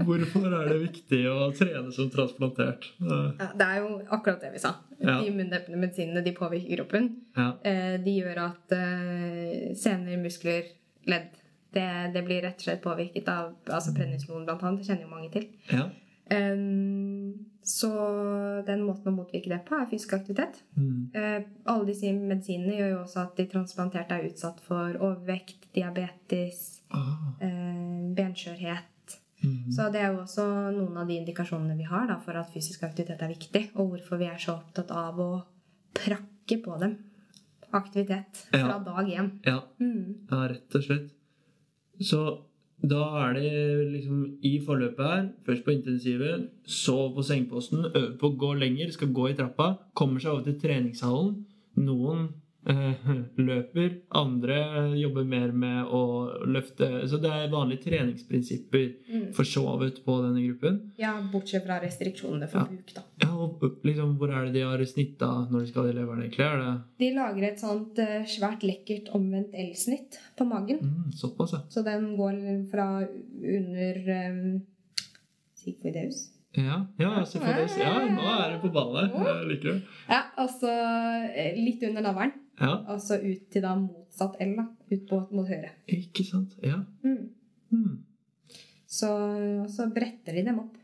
[0.01, 2.87] hvorfor er det viktig å trene som transplantert?
[3.03, 3.35] Uh.
[3.37, 4.71] Ja, det er jo akkurat det vi sa.
[4.97, 7.11] De immundempende medisinene de påvirker kroppen.
[7.37, 7.51] Ja.
[7.61, 10.71] Eh, De gjør at eh, sener, muskler,
[11.05, 11.29] ledd
[11.73, 14.81] det, det blir rett og slett påvirket av altså prednisolon blant annet.
[14.81, 15.45] Det kjenner jo mange til.
[15.69, 15.85] Ja.
[17.69, 17.89] Så
[18.65, 20.61] den måten å motvirke det på er fysisk aktivitet.
[20.77, 21.11] Mm.
[21.13, 26.81] Eh, alle disse medisinene gjør jo også at de transplanterte er utsatt for overvekt, diabetes,
[26.89, 27.35] Ah.
[27.41, 29.17] eh, benskjørhet.
[29.43, 29.71] Mm.
[29.71, 32.83] Så det er jo også noen av de indikasjonene vi har da, for at fysisk
[32.83, 35.43] aktivitet er viktig, og hvorfor vi er så opptatt av å
[35.93, 36.97] prakke på dem
[37.71, 38.79] aktivitet fra Ja.
[38.79, 39.29] dag én.
[39.45, 39.61] Ja.
[39.79, 40.27] Mm.
[40.31, 41.11] ja, rett og slett.
[42.01, 42.43] Så
[42.81, 43.49] da er det
[43.91, 48.93] liksom i forløpet her, først på intensivet, så på sengeposten, øve på å gå lenger,
[48.95, 51.33] skal gå i trappa, kommer seg over til treningshallen.
[51.83, 52.29] Noen
[53.39, 54.57] løper, andre
[54.99, 56.01] jobber mer med å
[56.45, 59.33] løfte Så det er vanlige treningsprinsipper Mm.
[59.33, 60.91] for så vidt på denne gruppen.
[60.99, 62.65] Ja, bortsett fra restriksjonene for Ja.
[62.65, 63.01] buk, da.
[63.23, 66.23] Ja, og liksom, Hvor er det de har snitta når de skal i leveren?
[66.27, 70.79] Er det De lager et sånt eh, svært lekkert omvendt L-snitt på magen.
[70.79, 71.59] mm, såpass, ja?
[71.69, 73.01] Så den går fra
[73.41, 74.61] under um,
[75.55, 76.29] Sigfoideus.
[76.57, 77.09] Ja, ja.
[77.23, 79.11] Ja, nå er det på ballet.
[79.13, 79.81] Jeg liker det.
[80.09, 80.69] Ja, altså
[81.35, 82.31] eh, litt under navlen.
[82.59, 84.67] Ja, Og så ut til da motsatt L, da.
[84.91, 85.71] Ut på, mot høyre.
[85.87, 86.55] ikke sant?
[86.63, 86.81] Ja.
[87.03, 87.29] Mm.
[87.71, 87.97] Mm.
[88.89, 89.09] Så,
[89.69, 90.75] så bretter de dem opp.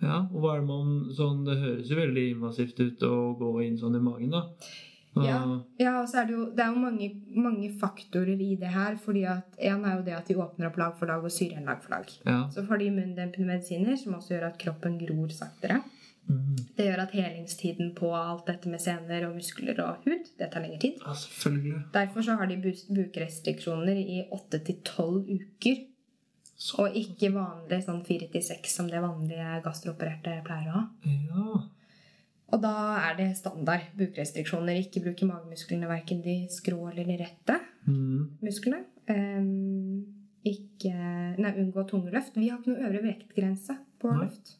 [0.00, 3.50] Ja, og hva er det man sånn, Det høres jo veldig invasivt ut å gå
[3.66, 4.46] inn sånn i magen, da.
[5.16, 5.40] Og- Ja.
[5.78, 8.96] Ja, og så er det jo, det er jo mange, mange faktorer i det her.
[8.96, 11.52] fordi at En er jo det at de åpner opp lag for lag og syrer
[11.58, 12.06] igjen lag for lag.
[12.24, 12.48] ja.
[12.48, 15.82] Så får de immundempende medisiner, som også gjør at kroppen gror saktere.
[15.82, 15.90] Mm.
[16.76, 20.62] Det gjør at helingstiden på alt dette med sener og muskler og hud, det tar
[20.64, 21.00] lengre tid.
[21.04, 21.80] ja, selvfølgelig.
[21.92, 22.56] Derfor så har de
[22.88, 25.80] bukrestriksjoner i 8-12 uker.
[26.60, 30.86] Så, Og ikke vanlig sånn 4-6 som det vanlige gastroopererte pleier å ha.
[31.08, 31.60] ja.
[32.52, 32.72] Og da
[33.08, 34.74] er det standard bukrestriksjoner.
[34.82, 38.36] Ikke bruke magemusklene, verken de skrå eller de rette Mm.
[38.42, 38.84] musklene.
[39.08, 40.04] Um,
[40.44, 40.90] ikke
[41.38, 42.34] Nei, unngå tunge løft.
[42.36, 44.26] Vi har ikke noe øvre vektgrense på Nei.
[44.26, 44.56] løft.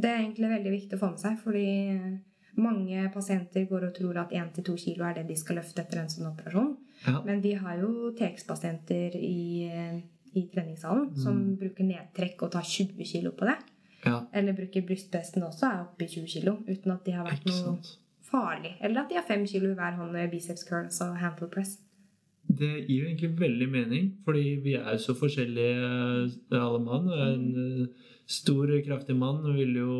[0.00, 2.12] Det er egentlig veldig viktig å få med seg, fordi eh,
[2.60, 6.12] mange pasienter går og tror at 1-2 kilo er det de skal løfte etter en
[6.12, 6.72] sånn operasjon.
[7.06, 7.20] Ja.
[7.26, 9.98] Men vi har jo TX-pasienter i, eh,
[10.36, 13.58] i treningssalen som bruker nedtrekk og tar 20 kilo på det.
[14.06, 14.22] ja.
[14.32, 17.76] Eller bruker brystbesten også, er oppe i 20 kilo, uten at de har vært noe
[18.30, 18.76] farlig.
[18.80, 21.78] Eller at de har 5 kilo i hver hånd biceps curls og handle press.
[22.50, 25.90] Det gir jo egentlig veldig mening, fordi vi er så forskjellige
[26.50, 27.06] eh, alle mann.
[27.08, 29.94] og En eh, stor, kraftig mann vil jo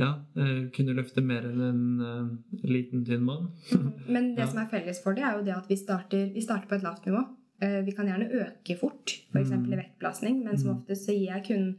[0.00, 0.08] ja,
[0.40, 3.50] eh, kunne løfte mer enn en eh, liten, tynn mann.
[4.08, 4.50] Men det Ja.
[4.50, 6.86] som er felles for det, er jo det at vi starter, vi starter på et
[6.86, 7.20] lavt nivå.
[7.62, 9.50] Eh, Vi kan gjerne øke fort, f.eks.
[9.52, 9.68] Mm.
[9.72, 10.76] i vektbelastning, men som Mm.
[10.80, 11.76] oftest så gir jeg kun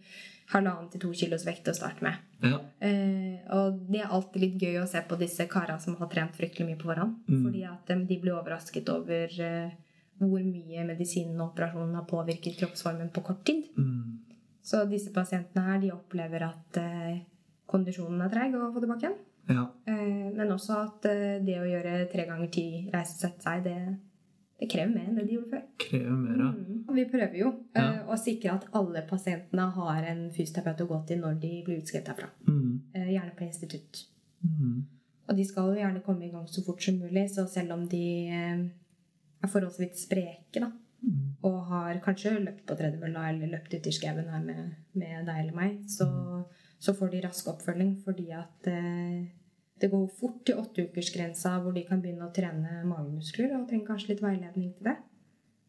[0.53, 2.15] halvannen til to kilos vekt å starte med.
[2.43, 2.59] Ja.
[2.79, 6.35] Eh, og det er alltid litt gøy å se på disse kara som har trent
[6.37, 7.15] fryktelig mye på forhånd.
[7.27, 7.41] Mm.
[7.43, 9.71] Fordi at de blir overrasket over eh,
[10.19, 13.65] hvor mye medisinen og operasjonen har påvirket kroppsformen på kort tid.
[13.77, 14.19] Mm.
[14.63, 17.17] Så disse pasientene her, de opplever at eh,
[17.67, 19.17] kondisjonen er treig å få tilbake igjen.
[19.51, 19.65] ja.
[19.91, 23.63] Eh, men også at eh, det å gjøre tre ganger ti reise og sette seg,
[23.65, 23.75] det,
[24.61, 25.65] det krever mer enn det de gjorde før.
[25.83, 26.49] Krever mer, ja.
[26.53, 26.79] Mm.
[26.95, 27.89] Vi prøver jo eh, Ja.
[28.07, 32.13] å sikre at alle pasientene har en fysioterapeut å gå til når de blir utskrevet
[32.13, 32.29] herfra.
[32.47, 32.69] Mm.
[32.95, 34.05] Eh, gjerne på institutt.
[34.47, 34.79] Mm.
[35.27, 37.83] Og de skal jo gjerne komme i gang så fort som mulig, så selv om
[37.91, 38.63] de eh,
[39.43, 40.71] er forholdsvis spreke, da.
[41.43, 45.55] Og har kanskje løpt på tredemølla eller løpt ute i skauen med, med deg eller
[45.57, 46.07] meg, så,
[46.79, 49.23] så får de rask oppfølging fordi at eh,
[49.81, 54.13] det går fort til åtteukersgrensa hvor de kan begynne å trene magemuskler og trenger kanskje
[54.13, 54.95] litt veiledning til det.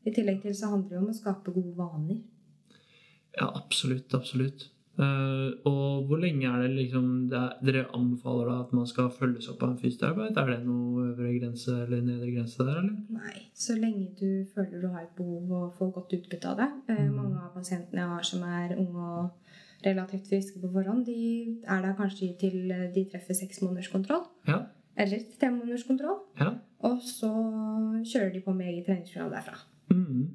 [0.04, 2.20] I tillegg til så handler det om å skape gode vaner.
[3.34, 4.14] Ja, absolutt.
[4.14, 4.68] Absolutt.
[4.94, 9.08] Eh, og hvor lenge er det liksom det er, dere anbefaler da at man skal
[9.10, 10.36] følges opp av en fysioterapeut?
[10.38, 12.94] Er det noe øvre grense eller nedre grense der, eller?
[13.10, 16.70] Nei, så lenge du føler du har et behov og får godt utbytte av det.
[16.88, 17.16] Eh, Mm.
[17.16, 19.30] Mange av pasientene jeg har som er unge og
[19.84, 24.22] relativt friske på forhånd, de er der kanskje til de treffer seks måneders kontroll.
[24.48, 24.62] Ja.
[24.96, 26.20] Eller tre måneders kontroll.
[26.40, 26.54] ja.
[26.84, 27.28] Og så
[28.04, 29.54] kjører de på med eget treningsprogram derfra.
[29.90, 30.28] Mm.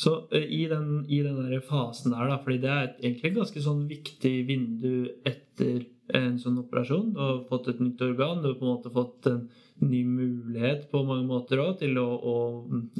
[0.00, 3.32] Så eh, i den, i den der fasen der, da, fordi det er et, egentlig
[3.32, 4.94] et ganske sånn viktig vindu
[5.28, 5.82] etter
[6.16, 7.10] en sånn operasjon.
[7.14, 9.42] Du har fått et nytt organ, du har på en måte fått en
[9.84, 12.34] ny mulighet på mange måter også, til å, å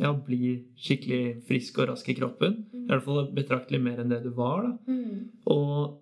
[0.01, 2.61] ja, bli skikkelig frisk og rask i kroppen.
[2.77, 4.69] I hvert fall betraktelig mer enn det du var.
[4.69, 5.01] da.
[5.51, 5.99] Og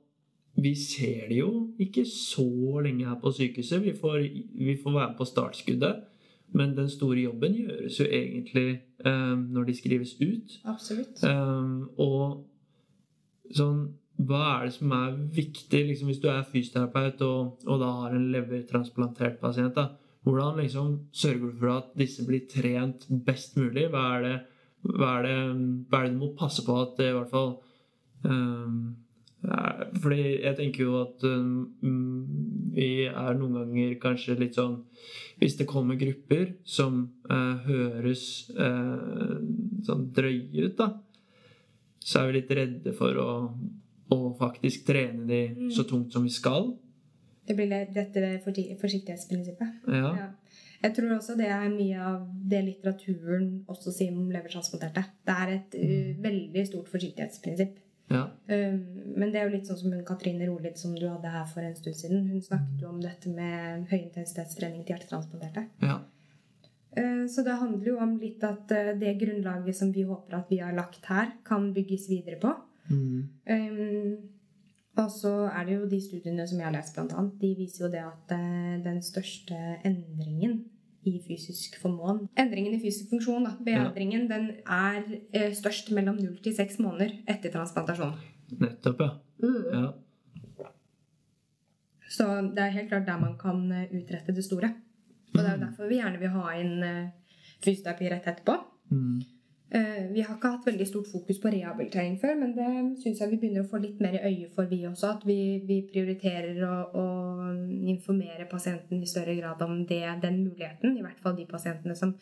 [0.58, 2.48] vi ser det jo ikke så
[2.82, 3.82] lenge her på sykehuset.
[3.84, 4.18] Vi får,
[4.58, 6.06] vi får være med på startskuddet.
[6.56, 10.58] Men den store jobben gjøres jo egentlig um, når de skrives ut.
[10.64, 11.22] Absolutt.
[11.24, 12.44] Um, og
[13.54, 17.90] sånn Hva er det som er viktig liksom, hvis du er fysioterapeut og, og da
[18.00, 19.76] har en levertransplantert pasient?
[19.76, 19.92] da
[20.26, 23.86] Hvordan liksom sørger du for at disse blir trent best mulig?
[23.92, 24.34] Hva er det,
[24.88, 25.36] hva er det,
[25.88, 27.54] hva er det du må passe på at det i hvert fall
[28.24, 28.96] um,
[29.38, 31.68] Fordi jeg tenker jo at um,
[32.74, 34.80] vi er noen ganger kanskje litt sånn
[35.38, 38.24] Hvis det kommer grupper som uh, høres
[38.58, 39.38] uh,
[39.86, 40.90] sånn drøye ut, da,
[42.02, 43.30] så er vi litt redde for å,
[44.10, 45.70] å faktisk trene de Mm.
[45.70, 46.72] så tungt som vi skal.
[47.46, 49.86] Det blir dette forsiktighetsprinsippet.
[49.86, 50.10] Ja.
[50.18, 50.28] Ja.
[50.82, 55.02] Jeg tror også det er mye av det litteraturen også sier om levertransporterte.
[55.26, 56.22] Det er et mm.
[56.22, 57.78] veldig stort forsiktighetsprinsipp.
[58.08, 58.22] Ja.
[58.48, 58.78] Um,
[59.20, 61.64] men det er jo litt sånn som hun Katrine Rolid som du hadde her for
[61.64, 62.28] en stund siden.
[62.30, 65.66] Hun snakket jo om dette med høyintensitetstrening til hjertetransplanterte.
[65.84, 66.00] Ja.
[66.96, 70.50] Uh, så det handler jo om litt at uh, det grunnlaget som vi håper at
[70.52, 72.54] vi har lagt her, kan bygges videre på.
[72.88, 73.28] Mm.
[73.44, 74.18] Um,
[74.98, 77.84] og så er det jo de studiene som jeg har lest, blant annet, de viser
[77.84, 80.64] jo det at eh, den største endringen
[81.06, 86.40] i fysisk formåen Endringen i fysisk funksjon, da, bedringen, den er eh, størst mellom 0
[86.44, 88.16] til 6 måneder etter transplantasjon.
[88.58, 89.10] Nettopp, ja.
[89.72, 89.86] ja.
[92.08, 94.72] Så det er helt klart der man kan eh, utrette det store.
[95.34, 97.10] Og det er jo derfor vi gjerne vil ha inn eh,
[97.64, 98.56] fysioterapi rett etterpå.
[98.90, 99.18] Mm.
[99.70, 102.68] Eh, Vi har ikke hatt veldig stort fokus på rehabilitering før, men det
[103.02, 105.10] syns jeg vi begynner å få litt mer i øye for, vi også.
[105.18, 107.04] At vi, vi prioriterer å, å
[107.92, 110.96] informere pasienten i større grad om det, den muligheten.
[110.96, 112.14] I hvert fall de pasientene som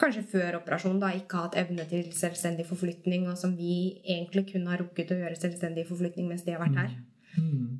[0.00, 4.46] kanskje før operasjon da ikke har hatt evne til selvstendig forflytning, og som vi egentlig
[4.54, 6.96] kun har rukket å gjøre selvstendig forflytning mens de har vært her.
[7.36, 7.76] Mm.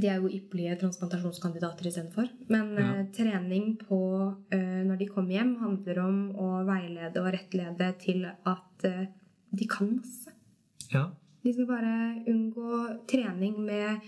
[0.00, 2.28] De er jo ypperlige transplantasjonskandidater istedenfor.
[2.48, 3.00] Men Ja.
[3.00, 3.98] uh, trening på
[4.54, 9.06] uh, når de kommer hjem, handler om å veilede og rettlede til at uh,
[9.52, 10.30] de kan masse.
[10.92, 11.10] Ja.
[11.44, 14.00] De skal bare unngå trening med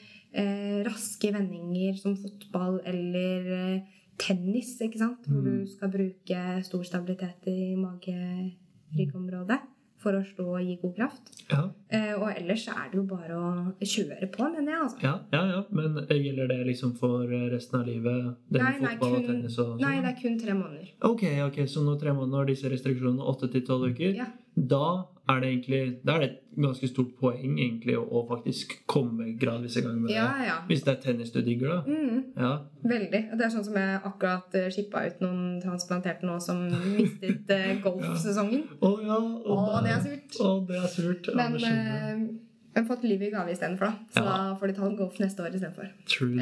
[0.86, 3.82] raske vendinger som fotball eller
[4.18, 5.26] tennis, ikke sant?
[5.28, 5.44] Hvor Mm.
[5.44, 9.60] du skal bruke stor stabilitet i mage-ryggområdet
[10.04, 11.32] for å slå og gi god kraft.
[11.50, 11.62] Ja.
[11.90, 13.48] Eh, og ellers er det jo bare å
[13.80, 14.82] kjøre på, mener jeg.
[14.84, 15.00] altså.
[15.02, 15.62] ja, ja, ja.
[15.74, 18.30] Men gjelder det liksom for resten av livet?
[18.54, 19.80] Nei, nei, og kun- tennis og sånn?
[19.82, 20.92] Nei, det er kun tre måneder.
[21.10, 24.26] Ok, ok, så nå tre måneder, disse restriksjonene, åtte til tolv uker, Ja.
[24.56, 24.84] da
[25.28, 29.30] er det egentlig Da er det et ganske stort poeng egentlig å, å faktisk komme
[29.40, 30.46] gradvis i gang med Ja, det.
[30.46, 30.56] ja.
[30.68, 31.80] Hvis det er tennis du digger, da.
[31.88, 32.52] Mm, Ja.
[32.84, 33.22] veldig.
[33.38, 36.66] Det er sånn som jeg akkurat shippa ut noen transplanterte nå som
[36.98, 38.64] mistet eh, golfsesongen.
[38.80, 39.16] Å ja.
[39.18, 40.40] Oh, Å, det er surt.
[40.40, 41.30] Å, det er surt.
[41.34, 42.26] Men eh,
[42.74, 43.94] har fått liv i gave istedenfor, da.
[44.12, 44.36] Så Ja.
[44.50, 45.88] da får de ta golf neste år istedenfor.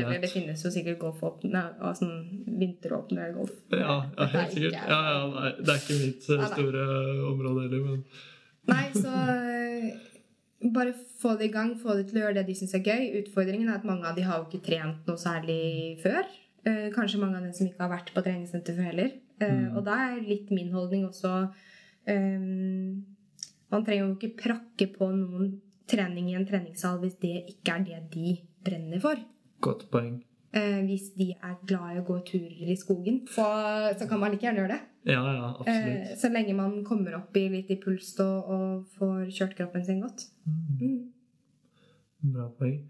[0.00, 3.52] Eller det finnes jo sikkert golfåpne og sånn vinteråpne golf.
[3.70, 4.72] Ja, ja, helt sikkert.
[4.88, 6.86] Ja, ja, nei, det er ikke mitt eh, store
[7.30, 8.04] område heller, men
[8.70, 9.88] Nei, så eh,
[10.72, 13.08] bare få det i gang, få det til å gjøre det de syns er gøy.
[13.22, 16.28] Utfordringen er at mange av de har jo ikke trent noe særlig før.
[16.64, 19.12] Eh, kanskje mange av dem som ikke har vært på treningssenter før heller.
[19.40, 19.76] Eh, Mm.
[19.76, 21.32] Og da er litt min holdning også
[22.06, 22.38] eh,
[23.72, 25.48] Man trenger jo ikke prakke på noen
[25.90, 29.16] trening i en treningssal hvis det ikke er det de brenner for.
[29.60, 30.20] godt poeng.
[30.52, 33.46] Eh, hvis de er glad i å gå turer i skogen, så,
[33.96, 34.82] så kan man like gjerne gjøre det.
[35.08, 36.10] Ja, ja, absolutt.
[36.12, 39.86] Eh, så lenge man kommer opp i litt i puls og, og får kjørt kroppen
[39.86, 40.26] sin godt.
[40.44, 40.98] Mm.
[42.34, 42.82] Bra poeng.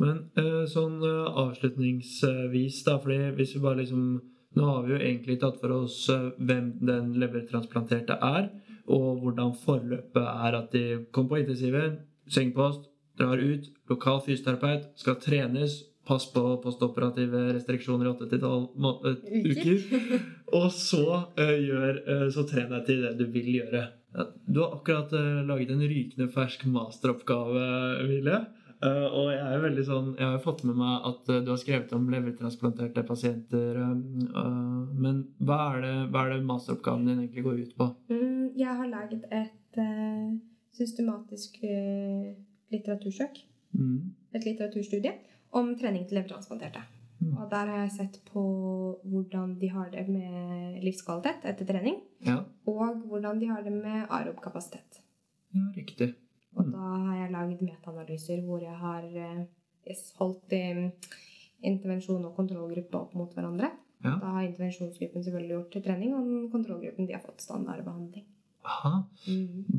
[0.00, 4.04] Men eh, sånn eh, avslutningsvis, da, fordi hvis vi bare liksom
[4.50, 8.48] Nå har vi jo egentlig tatt for oss eh, hvem den levertransplanterte er,
[8.90, 10.82] og hvordan forløpet er at de
[11.14, 12.88] kommer på intensiven, sengepost,
[13.20, 15.76] drar ut, lokal fysioterapeut, skal trenes,
[16.08, 18.70] pass på postoperative restriksjoner i 8-12
[19.50, 19.82] uker,
[20.56, 21.04] og så,
[21.38, 23.84] uh, gjør, uh, så tren deg til det du vil gjøre.
[24.48, 27.66] Du har akkurat uh, laget en rykende fersk masteroppgave.
[28.80, 31.50] Eh, og jeg er jo veldig sånn Jeg har fått med meg at eh, du
[31.52, 33.76] har skrevet om levertransplanterte pasienter.
[33.76, 33.90] eh,
[34.40, 37.90] eh, men hva er, det, hva er det masteroppgaven din egentlig går ut på?
[38.08, 40.30] Mm, jeg har laget et eh,
[40.80, 42.32] systematisk eh,
[42.72, 44.00] litteratursøk, Mm.
[44.34, 45.12] et litteraturstudie,
[45.52, 46.82] om trening til levertransplanterte.
[47.20, 47.34] Mm.
[47.36, 48.42] Og der har jeg sett på
[49.04, 54.06] hvordan de har det med livskvalitet etter trening, Ja, og hvordan de har det med
[54.08, 55.02] aerob kapasitet.
[55.54, 56.14] ja, riktig.
[56.56, 59.44] Og da har jeg laget metaanalyser hvor jeg har eh,
[60.18, 60.90] holdt eh,
[61.62, 63.70] intervensjon og kontrollgruppe opp mot hverandre.
[64.04, 64.16] Ja.
[64.16, 68.24] Da har intervensjonsgruppen selvfølgelig gjort til trening, og kontrollgruppen de har fått standardbehandling.
[68.60, 68.92] Aha.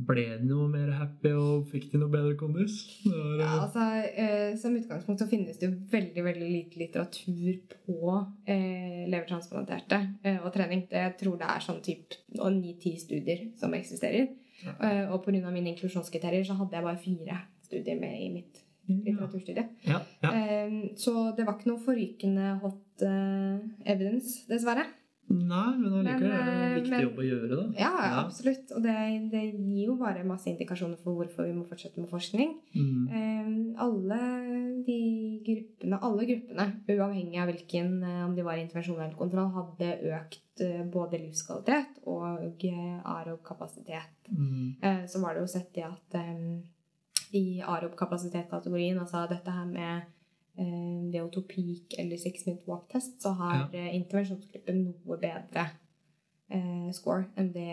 [0.07, 2.79] Ble de noe mer happy, og fikk de noe bedre kondis?
[3.05, 3.85] Var, Ja, eh, altså,
[4.23, 8.15] eh, som utgangspunkt så finnes det jo veldig veldig lite litteratur på
[8.49, 10.87] eh, levertransplanterte eh, og trening.
[10.89, 12.17] Det, jeg tror det er sånn typ
[12.57, 14.31] ni-ti studier som eksisterer.
[14.65, 14.75] Ja.
[14.77, 15.49] Eh, og pga.
[15.49, 19.67] mine inklusjonskriterier så hadde jeg bare fire studier med i mitt litteraturstudie.
[19.87, 20.31] ja, ja.
[20.31, 24.87] Eh, så det var ikke noe forrykende hot eh, evidence, dessverre.
[25.31, 27.65] Nei, men allikevel er det en eh, viktig men- jobb å gjøre, da.
[27.79, 28.25] Ja, Ja.
[28.25, 28.71] absolutt.
[28.75, 28.95] Og det,
[29.31, 32.55] det gir jo bare masse indikasjoner for hvorfor vi må fortsette med forskning.
[32.75, 33.07] Mm.
[33.19, 34.19] Eh, alle
[34.85, 34.99] de
[35.45, 40.61] gruppene, alle gruppene, uavhengig av hvilken, eh, om de var i intervensjonell kontroll, hadde økt
[40.61, 44.29] eh, både livskvalitet og eh, aerob-kapasitet.
[44.31, 44.75] Mm.
[44.81, 46.61] Eh, så var det jo sett det at eh,
[47.33, 50.01] i AROB-kapasitet-kategorien, altså dette her med
[50.57, 53.87] eh, VO2 peak eller six minute walk test, så har ja.
[53.97, 55.69] intervensjonsgruppen noe bedre
[56.51, 57.67] eh, score enn det,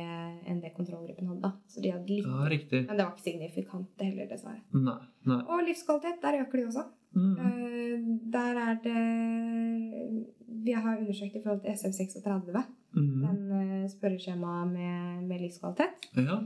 [0.49, 1.53] enn det kontrollgruppen hadde.
[1.71, 2.85] Så de hadde litt, Ja, riktig.
[2.87, 4.63] Men det var ikke signifikant, det heller, dessverre.
[4.75, 4.99] Nei.
[5.29, 5.41] nei.
[5.47, 6.87] Og livskvalitet, der øker de også.
[7.19, 7.37] Mm.
[7.41, 10.27] Eh, der er det
[10.65, 13.21] Vi har undersøkt i forhold til SM36, Mm.
[13.21, 16.09] den eh, spørreskjemaet med, med livskvalitet.
[16.17, 16.39] Ja.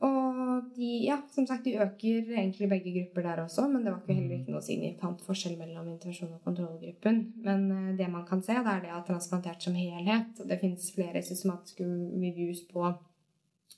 [0.00, 4.00] Og de, ja, som sagt, de øker egentlig begge grupper der også, men det var
[4.02, 7.20] ikke heller ikke noe signifikant forskjell mellom intervensjon og kontrollgruppen.
[7.44, 10.58] Men eh, det man kan se, det er det at transplantert som helhet, og det
[10.60, 12.84] finnes flere systematiske reviews på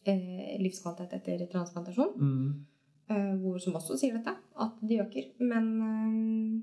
[0.07, 2.65] eh, livskvalitet etter transplantasjon, Mm.
[3.11, 5.31] eh, hvor som også sier dette, at de øker.
[5.41, 6.63] Men, eh,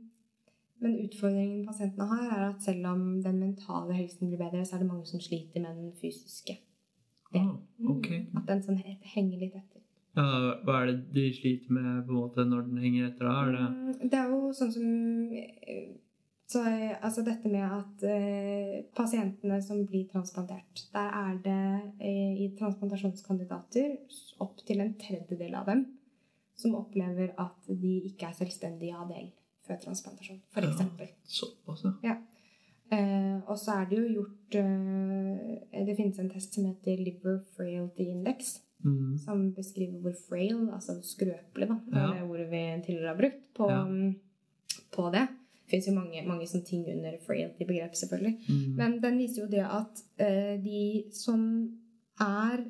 [0.83, 4.79] men utfordringen pasientene har, er at selv om den mentale helsen blir bedre, så er
[4.79, 6.57] det mange som sliter med den fysiske.
[7.41, 8.25] Ah, okay.
[8.37, 9.81] At den sånn henger litt etter.
[10.13, 10.25] Ja,
[10.61, 13.25] hva er det de sliter med på en måte når den henger etter?
[13.25, 13.45] da?
[13.49, 15.95] Det Mm, Det er jo sånn som eh,
[16.45, 16.61] så,
[17.01, 23.97] Altså dette med at eh, pasientene som blir transplantert Der er det eh, i transplantasjonskandidater
[24.39, 25.85] opp til en tredjedel av dem
[26.55, 29.31] som opplever at de ikke er selvstendige ADL
[29.65, 30.79] før transplantasjon, f.eks.
[30.99, 31.07] Ja.
[31.23, 32.17] såpass, ja?
[32.93, 37.39] Eh, og så er det jo gjort eh, Det finnes en test som heter Liver
[37.57, 39.17] Frailty Index Mm.
[39.17, 42.07] som beskriver hvor frail, altså skrøpelig, da, Ja.
[42.13, 43.85] det ordet vi tidligere har brukt, på, Ja.
[44.91, 45.21] på det.
[45.29, 48.33] Det fins jo mange, mange sånne ting under frailty-begrep, selvfølgelig.
[48.49, 48.75] Mm.
[48.75, 51.79] Men den viser jo det at eh, de som
[52.19, 52.65] er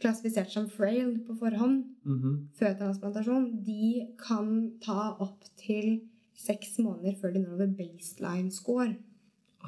[0.00, 2.48] klassifisert som frail på forhånd Mhm.
[2.58, 6.00] før transplantasjon, de kan ta opp til
[6.34, 8.96] seks måneder før de når over baseline score.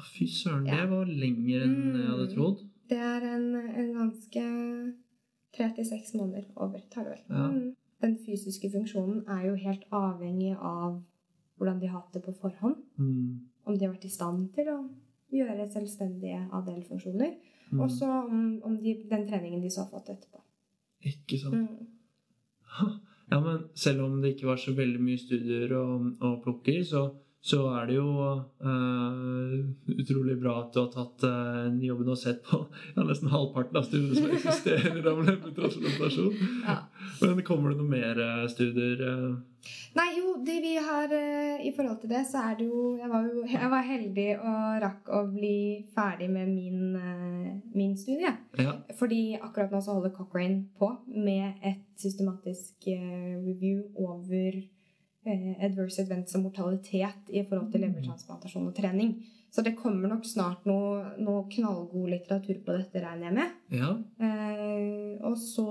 [0.01, 0.79] Å, Fy søren, Ja.
[0.81, 2.33] det var lenger enn jeg hadde Mm.
[2.35, 2.63] trodd.
[2.89, 4.45] Det er en, en ganske
[5.53, 7.23] tre til seks måneder over, tar det vel.
[7.29, 7.47] Ja.
[7.51, 7.75] Mm.
[8.01, 11.03] Den fysiske funksjonen er jo helt avhengig av
[11.59, 12.77] hvordan de har hatt det på forhånd.
[12.97, 13.39] Mm.
[13.67, 14.89] Om de har vært i stand til å
[15.31, 17.35] gjøre selvstendige ADL-funksjoner.
[17.71, 17.79] Mm.
[17.79, 20.41] Og så om, om de, den treningen de så har fått etterpå.
[21.05, 21.69] Ikke sant.
[21.69, 21.87] Mm.
[23.31, 25.85] Ja, men selv om det ikke var så veldig mye studier å,
[26.19, 27.05] å plukke i, så,
[27.41, 28.09] så er det jo
[28.61, 29.53] uh,
[29.89, 32.59] utrolig bra at du har tatt uh, jobben og sett på
[32.95, 36.35] ja, nesten halvparten av studiene som eksisterer av levertransplantasjon.
[36.67, 36.75] Ja.
[37.23, 39.01] Men kommer det noen mer uh, studier?
[39.97, 43.27] Nei, jo, det vi har I forhold til det, så er det jo Jeg var
[43.27, 45.57] jo jeg var heldig og rakk å bli
[45.93, 46.95] ferdig med min,
[47.77, 48.31] min studie.
[48.57, 48.73] Ja.
[48.97, 54.57] Fordi akkurat nå så holder Cochrane på med et systematisk review over
[55.25, 59.15] adverse events og mortalitet i forhold til levertransplantasjon og trening.
[59.51, 63.57] Så det kommer nok snart noe, noe knallgod litteratur på dette, regner jeg med.
[63.75, 63.91] ja.
[64.23, 65.67] Eh, og så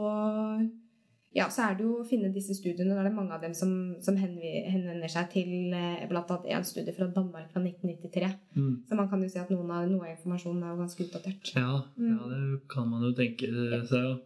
[1.32, 2.90] ja, så er det jo å finne disse studiene.
[2.90, 3.70] Da er det mange av dem som,
[4.03, 8.30] som henvender seg til eh, annet en studie fra Danmark fra 1993.
[8.57, 8.72] Mm.
[8.88, 11.53] Så man kan jo si at noen av, noe av informasjonen er jo ganske utdatert.
[11.55, 12.16] Ja, Mm.
[12.16, 13.46] ja, det kan man jo tenke
[13.86, 14.18] seg.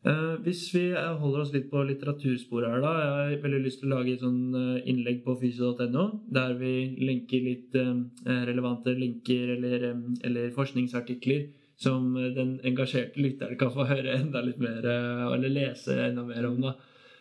[0.00, 2.92] Eh, hvis vi eh, holder oss litt på litteratursporet her, da.
[3.00, 6.74] Jeg har veldig lyst til å lage et sånn eh, innlegg på fysio.no, der vi
[7.04, 7.76] lenker litt
[8.24, 9.90] relevante linker eller,
[10.24, 16.24] eller forskningsartikler som den engasjerte lytteren kan få høre enda litt mer, eller lese enda
[16.28, 16.58] mer om.
[16.64, 16.74] da.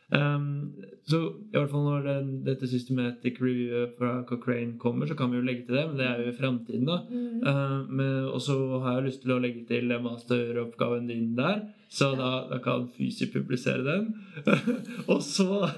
[0.09, 0.73] Um,
[1.05, 5.37] så i hvert fall når den, dette systematic reviewet fra Cochrane kommer, så kan vi
[5.37, 6.97] jo legge til det, men det er jo i framtiden, da.
[7.09, 7.43] Mm.
[7.45, 12.11] Uh, men- og så har jeg lyst til å legge til masteroppgaven din der, så
[12.17, 14.13] da, da kan Fysi publisere den.
[15.13, 15.69] og så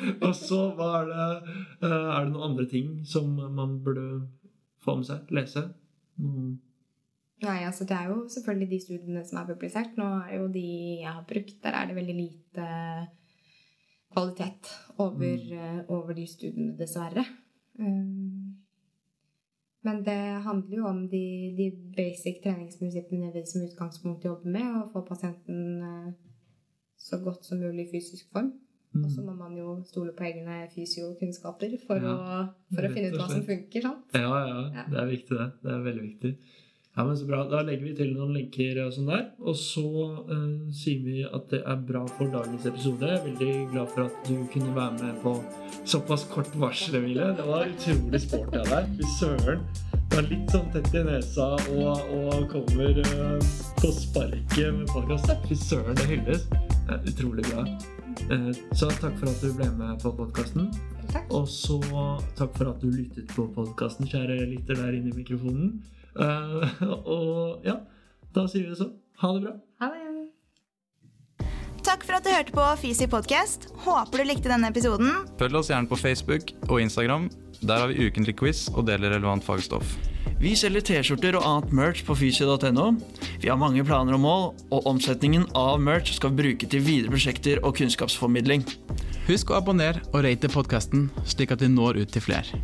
[0.26, 1.26] Og så hva er det
[1.84, 4.26] uh, Er det noen andre ting som man burde
[4.84, 5.30] få med seg?
[5.34, 5.66] Lese?
[6.20, 6.58] Mm.
[7.40, 9.96] Nei, altså det er jo selvfølgelig de studiene som er publisert.
[9.96, 10.66] Nå er jo de
[11.00, 12.66] jeg har brukt, der er det veldig lite
[14.12, 15.84] kvalitet over, mm.
[15.88, 17.24] over de studiene, dessverre.
[17.78, 18.56] Um,
[19.86, 21.24] men det handler jo om de,
[21.56, 26.10] de basic treningsprinsippene vi som utgangspunkt jobber med, å få pasienten eh,
[27.00, 28.50] så godt som mulig i fysisk form.
[28.92, 29.04] Mm.
[29.06, 32.40] Og så må man jo stole på egne fysiokunnskaper for, Ja, å,
[32.74, 33.86] for å finne ut hva som funker.
[33.86, 34.18] sant?
[34.18, 34.84] Ja, ja, Ja.
[34.90, 35.48] det er viktig, det.
[35.62, 36.32] Det er veldig viktig.
[36.96, 37.44] Ja, men så bra.
[37.46, 39.28] Da legger vi til noen linker og sånn der.
[39.46, 39.84] Og så
[40.26, 43.06] uh, sier vi at det er bra for dagens episode.
[43.06, 45.36] Jeg er veldig glad for at du kunne være med på
[45.92, 47.30] såpass kort varsel, Emilie.
[47.38, 48.90] Det var utrolig sporty av deg.
[48.98, 49.62] Fy søren.
[50.10, 55.30] Du er litt sånn tett i nesa og, og kommer uh, på sparket med podkast.
[55.46, 56.50] Fy søren, det hylles.
[56.50, 57.68] Det er utrolig bra.
[58.30, 60.66] Eh, så takk for at du ble med på podkasten.
[61.30, 61.78] Og så
[62.38, 65.78] takk for at du lyttet på podkasten, kjære lytter der inne i mikrofonen.
[66.18, 66.84] Eh,
[67.16, 67.80] og ja,
[68.34, 68.94] da sier vi det sånn.
[69.20, 69.56] Ha det bra.
[69.84, 70.00] Ha det.
[71.80, 73.70] Takk for at du hørte på Fisi podcast.
[73.86, 75.24] Håper du likte denne episoden.
[75.40, 77.30] Følg oss gjerne på Facebook og Instagram.
[77.60, 79.96] Der har vi ukentlig quiz og deler relevant fagstoff.
[80.40, 82.86] Vi selger T-skjorter og annet merch på fysio.no.
[83.40, 87.12] Vi har mange planer og mål, og omsetningen av merch skal vi bruke til videre
[87.12, 88.64] prosjekter og kunnskapsformidling.
[89.28, 92.60] Husk å abonnere og rate podkasten, slik at vi når ut til flere.